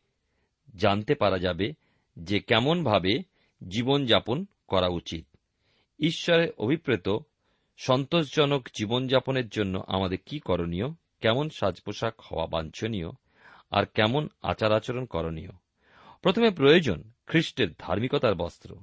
জানতে 0.77 1.15
পারা 1.15 1.39
যাবে 1.39 1.73
যে 2.19 2.41
কেমনভাবে 2.41 3.23
জীবনযাপন 3.69 4.47
করা 4.69 4.87
উচিত। 4.87 5.27
ঈশ্বরের 5.99 6.53
অভিপ্রেত, 6.59 7.09
সন্তোষজনক 7.77 8.69
জীবনযাপনের 8.75 9.49
জন্য 9.49 9.85
আমাদের 9.87 10.19
কি 10.27 10.39
করণীয়? 10.39 10.89
কেমন 11.21 11.49
সাজ 11.49 11.81
পোশাক 11.81 12.21
হওয়া 12.21 12.47
বাঞ্ছনীয়? 12.47 13.11
আর 13.71 13.87
কেমন 13.87 14.29
আচার 14.43 14.73
আচরণ 14.73 15.05
করণীয়? 15.05 15.51
প্রথমে 16.23 16.51
প্রয়োজন 16.51 17.03
খ্রিস্টের 17.27 17.69
ধার্মিকতার 17.79 18.35
বস্ত্র। 18.35 18.77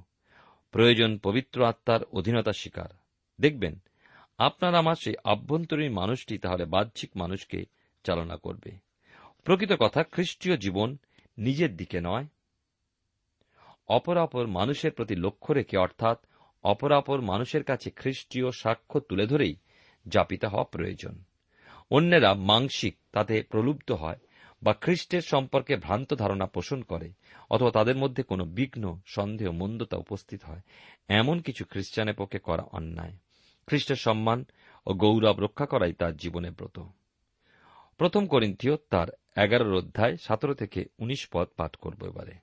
প্রয়োজন 0.70 1.18
পবিত্র 1.18 1.64
আত্মার 1.64 2.04
অধীনতা 2.04 2.52
শিকার 2.52 2.88
দেখবেন 3.40 3.78
আপনার 4.38 4.74
আমার 4.74 4.94
সেই 4.94 5.14
আভ্যন্তরীণ 5.24 5.92
মানুষটি 5.92 6.38
তাহলে 6.38 6.64
বাহ্যিক 6.64 7.10
মানুষকে 7.16 7.64
চালনা 8.04 8.36
করবে। 8.36 8.70
প্রকৃত 9.44 9.72
কথা, 9.72 10.02
খ্রিস্টীয় 10.02 10.56
জীবন 10.56 10.96
নিজের 11.38 11.76
দিকে 11.76 12.00
নয়। 12.00 12.26
অপরাপর 13.88 14.46
মানুষের 14.46 14.92
প্রতি 14.92 15.16
লক্ষ্য 15.16 15.52
রেখে, 15.52 15.78
অর্থাৎ 15.78 16.18
অপরাপর 16.62 17.20
মানুষের 17.20 17.64
কাছে 17.64 17.90
খ্রিস্টীয় 17.90 18.50
সাক্ষ্য 18.50 19.00
তুলে 19.00 19.26
ধরেই 19.26 19.56
যাপিত 20.06 20.44
হওয়া 20.44 20.64
প্রয়োজন। 20.64 21.22
অন্যেরা 21.90 22.34
মাংসিক, 22.34 22.96
তাতে 23.12 23.42
প্রলুব্ধ 23.42 23.92
হয় 23.92 24.18
বা 24.62 24.72
খ্রিস্টের 24.72 25.20
সম্পর্কে 25.20 25.76
ভ্রান্ত 25.76 26.14
ধারণা 26.14 26.46
পোষণ 26.46 26.82
করে 26.82 27.12
অথবা 27.50 27.70
তাদের 27.70 27.96
মধ্যে 27.96 28.22
কোনো 28.22 28.44
বিঘ্ন, 28.44 29.00
সন্দেহ, 29.06 29.50
মন্দতা 29.50 29.96
উপস্থিত 29.96 30.44
হয়। 30.44 30.60
এমন 31.08 31.40
কিছু 31.40 31.64
খ্রিস্টানের 31.64 32.14
পক্ষে 32.14 32.38
করা 32.38 32.62
অন্যায়। 32.62 33.12
খ্রিস্টের 33.68 34.00
সম্মান 34.06 34.38
ও 34.86 34.90
গৌরব 35.02 35.36
রক্ষা 35.44 35.66
করাই 35.72 35.94
তার 36.00 36.14
জীবনে 36.16 36.50
ব্রত। 36.50 36.76
প্রথম 38.00 38.22
করিন্থীয় 38.32 38.74
তার 38.92 39.08
এগারোর 39.44 39.74
অধ্যায় 39.80 40.14
সতেরো 40.26 40.54
থেকে 40.54 40.80
উনিশ 40.98 41.22
পদ 41.32 41.46
পাঠ 41.58 41.72
করব 41.76 42.00
এবারে। 42.10 42.34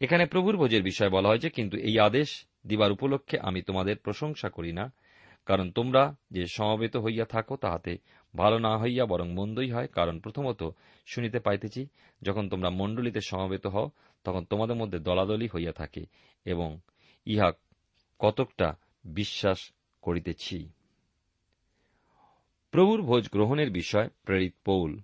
এখানে 0.00 0.24
প্রভুর 0.26 0.56
ভোজের 0.56 0.82
বিষয় 0.82 1.10
বলা 1.16 1.28
হয়েছে, 1.28 1.48
কিন্তু 1.50 1.76
এই 1.88 1.96
আদেশ 1.98 2.28
দিবার 2.66 2.94
উপলক্ষে 2.96 3.36
আমি 3.48 3.60
তোমাদের 3.62 3.96
প্রশংসা 3.96 4.48
করি 4.50 4.72
না, 4.72 4.84
কারণ 5.48 5.66
তোমরা 5.70 6.02
যে 6.30 6.42
সমবেত 6.56 6.94
হইয়া 6.96 7.26
থাকো 7.34 7.54
তাহাতে 7.56 7.92
ভালো 8.34 8.58
না 8.58 8.72
হইয়া 8.78 9.04
বরং 9.06 9.28
মন্দই 9.38 9.70
হয়, 9.70 9.88
কারণ 9.98 10.16
প্রথমত 10.20 10.60
শুনিতে 11.06 11.38
পাইতেছি, 11.40 11.82
যখন 12.22 12.44
তোমরা 12.48 12.70
মণ্ডলীতে 12.70 13.20
সমবেত 13.20 13.64
হও, 13.66 13.86
তখন 14.24 14.42
তোমাদের 14.44 14.76
মধ্যে 14.76 14.98
দলাদলি 14.98 15.48
হইয়া 15.54 15.72
থাকে 15.72 16.02
এবং 16.46 16.68
ইহা 17.26 17.48
কতকটা 18.20 18.68
বিশ্বাস 19.04 19.60
করিতেছি। 20.02 20.68
প্রভুর 22.70 23.02
ভোজ 23.02 23.28
গ্রহণের 23.30 23.70
বিষয় 23.70 24.08
প্রেরিত 24.24 24.54
পৌল। 24.64 25.00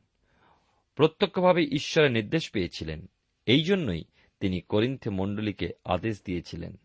প্রত্যক্ষভাবে 0.94 1.62
ঈশ্বরের 1.62 2.10
নির্দেশ 2.10 2.50
পেয়েছিলেন। 2.50 3.06
এই 3.46 3.62
জন্যই 3.62 4.04
তিনি 4.40 4.60
করিন্থে 4.60 5.10
মণ্ডলীকে 5.10 5.68
আদেশ 5.84 6.22
দিয়েছিলেন। 6.24 6.76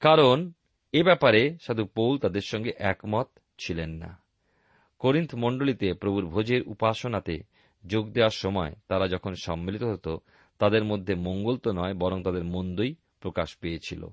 কারণ 0.00 0.52
এ 0.92 1.02
ব্যাপারে 1.02 1.56
সাধু 1.60 1.84
পৌল 1.84 2.18
তাদের 2.18 2.40
সঙ্গে 2.40 2.72
একমত 2.78 3.28
ছিলেন 3.58 3.90
না। 3.90 4.22
করিন্থ 4.98 5.34
মণ্ডলীতে 5.34 5.94
প্রভুর 5.94 6.26
ভোজের 6.26 6.62
উপাসনাতে 6.62 7.42
যোগ 7.86 8.10
দেওয়ার 8.10 8.30
সময় 8.30 8.74
তারা 8.88 9.08
যখন 9.08 9.34
সম্মিলিত 9.34 9.82
হতো, 9.82 10.20
তাদের 10.58 10.84
মধ্যে 10.84 11.14
মঙ্গল 11.14 11.56
তো 11.56 11.72
নয়, 11.72 11.94
বরং 11.94 12.22
তাদের 12.22 12.44
মন্দই 12.44 12.94
প্রকাশ 13.20 13.56
পেয়েছিল। 13.56 14.08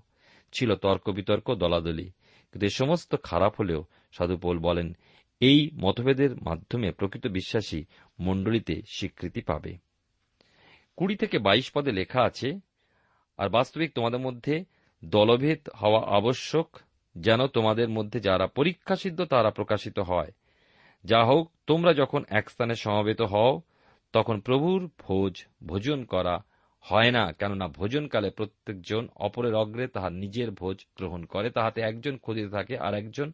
ছিল 0.54 0.76
তর্ক 0.76 1.10
বিতর্ক, 1.10 1.56
দলাদলি। 1.56 2.12
কিন্তু 2.52 2.66
এ 2.66 2.70
সমস্ত 2.70 3.16
খারাপ 3.24 3.54
হলেও 3.60 3.86
সাধু 4.12 4.38
পৌল 4.38 4.60
বলেন, 4.60 4.98
এই 5.40 5.72
মতভেদের 5.74 6.36
মাধ্যমে 6.36 6.92
প্রকৃত 6.92 7.28
বিশ্বাসী 7.28 7.86
মণ্ডলীতে 8.20 8.82
স্বীকৃতি 8.88 9.42
পাবে। 9.42 9.78
কুড়ি 10.96 11.16
থেকে 11.16 11.40
বাইশ 11.40 11.72
পদে 11.72 11.92
লেখা 11.92 12.22
আছে, 12.22 12.60
আর 13.38 13.50
বাস্তবিক 13.50 13.94
তোমাদের 13.94 14.20
মধ্যে 14.20 14.66
দলভেদ 15.06 15.70
হওয়া 15.70 16.18
আবশ্যক, 16.18 16.78
যেন 17.18 17.48
তোমাদের 17.48 17.90
মধ্যে 17.90 18.20
যারা 18.20 18.48
পরীক্ষাসিদ্ধ 18.48 19.22
তারা 19.22 19.50
প্রকাশিত 19.50 20.00
হয়। 20.00 20.32
যা 21.04 21.26
হোক, 21.26 21.52
তোমরা 21.68 21.94
যখন 21.94 22.24
এক 22.30 22.50
স্থানে 22.50 22.76
সমবেত 22.76 23.22
হও, 23.22 23.62
তখন 24.14 24.40
প্রভুর 24.40 24.90
ভোজ 25.00 25.46
ভোজন 25.68 26.04
করা 26.04 26.44
হয় 26.90 27.12
না, 27.12 27.32
কেননা 27.32 27.68
ভোজনকালে 27.68 28.30
প্রত্যেকজন 28.30 29.08
অপরের 29.16 29.56
অগ্রে 29.56 29.88
তাহার 29.88 30.12
নিজের 30.12 30.52
ভোজ 30.52 30.86
গ্রহণ 30.98 31.26
করে, 31.26 31.50
তাহাতে 31.50 31.82
একজন 31.82 32.18
ক্ষুদিত 32.18 32.52
থাকে 32.52 32.78
আর 32.78 32.94
একজন 32.94 33.32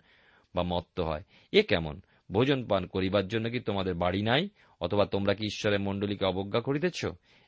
বা 0.56 0.63
মত্ত 0.63 1.00
হয়। 1.00 1.24
এ 1.52 1.63
কেমন? 1.63 2.02
ভোজন 2.32 2.66
পান 2.66 2.86
করিবার 2.86 3.28
জন্য 3.28 3.50
কি 3.50 3.60
তোমাদের 3.60 3.94
বাড়ি 3.94 4.22
নাই, 4.22 4.50
অথবা 4.82 5.06
তোমরা 5.06 5.34
কি 5.34 5.46
ঈশ্বরের 5.46 5.80
মণ্ডলীকে 5.80 6.26
অবজ্ঞা 6.26 6.62
করিতেছ, 6.62 7.06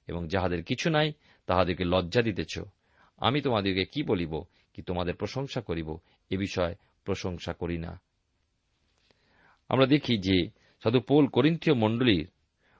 এবং 0.08 0.28
যাহাদের 0.28 0.63
কিছু 0.63 0.89
নাই, 0.89 1.13
তাহাদেরকে 1.46 1.84
লজ্জা 1.84 2.22
দিতেছ? 2.22 2.60
আমি 3.18 3.41
তোমাদেরকে 3.41 3.86
কি 3.86 4.04
বলিব, 4.04 4.44
কি 4.74 4.82
তোমাদের 4.82 5.15
প্রশংসা 5.15 5.62
করিব? 5.62 5.98
এ 6.30 6.38
বিষয়ে 6.38 6.76
প্রশংসা 7.06 7.54
করি 7.54 7.78
না। 7.78 8.02
আমরা 9.70 9.86
দেখি 9.86 10.18
যে 10.18 10.50
সাধু 10.84 11.00
পোল 11.00 11.28
করিন্থীয় 11.28 11.76
মণ্ডলীর 11.76 12.28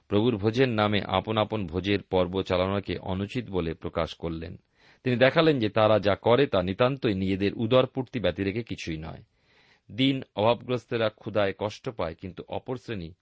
প্রভুর 0.08 0.36
ভোজের 0.36 0.68
নামে 0.68 1.02
আপন 1.02 1.36
আপন 1.36 1.66
ভোজের 1.66 2.02
পর্ব 2.02 2.42
চালানোকে 2.42 2.98
অনুচিত 2.98 3.50
বলে 3.50 3.74
প্রকাশ 3.74 4.14
করলেন। 4.14 4.56
তিনি 5.04 5.16
দেখালেন 5.16 5.60
যে 5.60 5.68
তারা 5.68 5.98
যা 5.98 6.14
করে 6.16 6.46
তা 6.46 6.62
নিতান্তই 6.62 7.14
নিজেদের 7.14 7.54
উদরপূর্তি 7.54 8.20
ব্যতি 8.20 8.44
রেখে 8.44 8.62
কিছুই 8.62 8.96
নয়। 8.96 9.22
দিন 9.92 10.22
অভাবগ্রস্তেরা 10.36 11.08
ক্ষুদায় 11.08 11.52
কষ্ট 11.58 11.88
পায়, 11.88 12.14
কিন্তু 12.14 12.44
অপর 12.48 12.76
শ্রেণি 12.76 13.14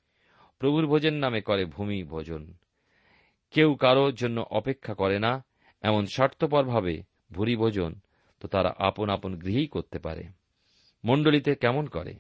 প্রভুর 0.58 0.86
ভোজের 0.86 1.12
নামে 1.12 1.40
করে 1.40 1.64
ভূমি 1.64 2.04
ভোজন। 2.04 2.54
কেউ 3.50 3.74
কারও 3.74 4.12
জন্য 4.12 4.46
অপেক্ষা 4.50 4.94
করে 4.94 5.18
না, 5.18 5.44
এমন 5.82 6.06
স্বার্থপরভাবে 6.06 7.02
ভুরি 7.32 7.56
ভোজন 7.56 7.94
তো 8.40 8.48
তারা 8.48 8.74
আপন 8.78 9.08
আপন 9.08 9.36
গৃহেই 9.36 9.66
করতে 9.66 9.98
পারে। 9.98 10.24
মণ্ডলীতে 11.04 11.54
কেমন 11.54 11.86
করে? 11.86 12.14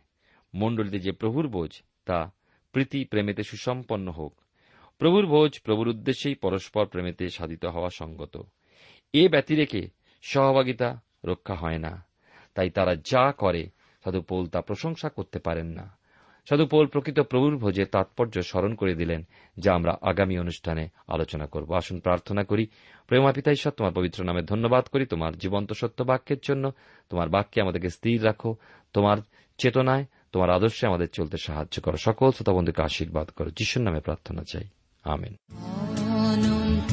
মণ্ডলীতে 0.54 0.98
যে 0.98 1.12
প্রভুর 1.12 1.48
বোঝ, 1.48 1.82
তা 2.04 2.30
প্রীতি 2.72 3.04
প্রেমেতে 3.04 3.42
সুসম্পন্ন 3.42 4.10
হোক। 4.10 4.40
প্রভুর 4.98 5.26
ভোজ 5.26 5.60
প্রভুর 5.60 5.88
উদ্দেশ্যেই 5.88 6.34
পরস্পর 6.34 6.86
প্রেমেতে 6.86 7.30
সাধিত 7.30 7.64
হওয়া 7.64 7.90
সঙ্গত। 7.90 8.42
এ 9.12 9.28
ব্যতিরেকে 9.28 9.88
সহভাগিতা 10.22 11.00
রক্ষা 11.24 11.54
হয় 11.54 11.78
না। 11.78 12.04
তাই 12.54 12.70
তারা 12.70 12.96
যা 12.96 13.32
করে 13.32 13.70
সাধু 14.04 14.20
পৌল 14.20 14.46
তা 14.46 14.60
প্রশংসা 14.60 15.08
করতে 15.08 15.38
পারেন 15.38 15.66
না। 15.66 15.96
সাধু 16.48 16.66
পৌল 16.66 16.86
প্রকৃত 16.86 17.20
প্রভুর 17.20 17.56
ভোজের 17.56 17.86
তাৎপর্য 17.86 18.42
স্মরণ 18.42 18.74
করে 18.74 18.94
দিলেন, 18.94 19.26
যা 19.58 19.74
আমরা 19.74 19.98
আগামী 20.02 20.38
অনুষ্ঠানে 20.38 20.88
আলোচনা 21.08 21.46
করব। 21.46 21.76
আসুন 21.76 22.00
প্রার্থনা 22.00 22.44
করি 22.44 22.66
প্রেমা 23.06 23.32
পিতা 23.32 23.52
ঈশ্বর, 23.52 23.72
তোমার 23.72 23.92
পবিত্র 23.92 24.24
নামে 24.24 24.42
ধন্যবাদ 24.42 24.84
করি, 24.84 25.06
তোমার 25.06 25.38
জীবন্ত 25.38 25.72
সত্য 25.72 26.02
বাক্যের 26.02 26.36
জন্য, 26.42 26.72
তোমার 27.10 27.28
বাক্যে 27.28 27.62
আমাদেরকে 27.62 27.90
স্থির 27.90 28.24
রাখো, 28.24 28.56
তোমার 28.92 29.16
চেতনায়, 29.58 30.04
তোমার 30.32 30.50
আদর্শে 30.50 30.86
আমাদের 30.86 31.08
চলতে 31.08 31.36
সাহায্য 31.36 31.82
করো। 31.82 31.96
সকল 31.96 32.30
শ্রোতা 32.30 32.52
বন্ধুকে 32.52 32.82
আশীর্বাদ 32.82 33.30
করো। 33.30 33.50
যিশুর 33.50 33.82
নামে 33.82 34.00
প্রার্থনা 34.00 34.42
চাই। 34.52 34.64
আমেন। 35.04 35.34
অনন্ত 36.26 36.92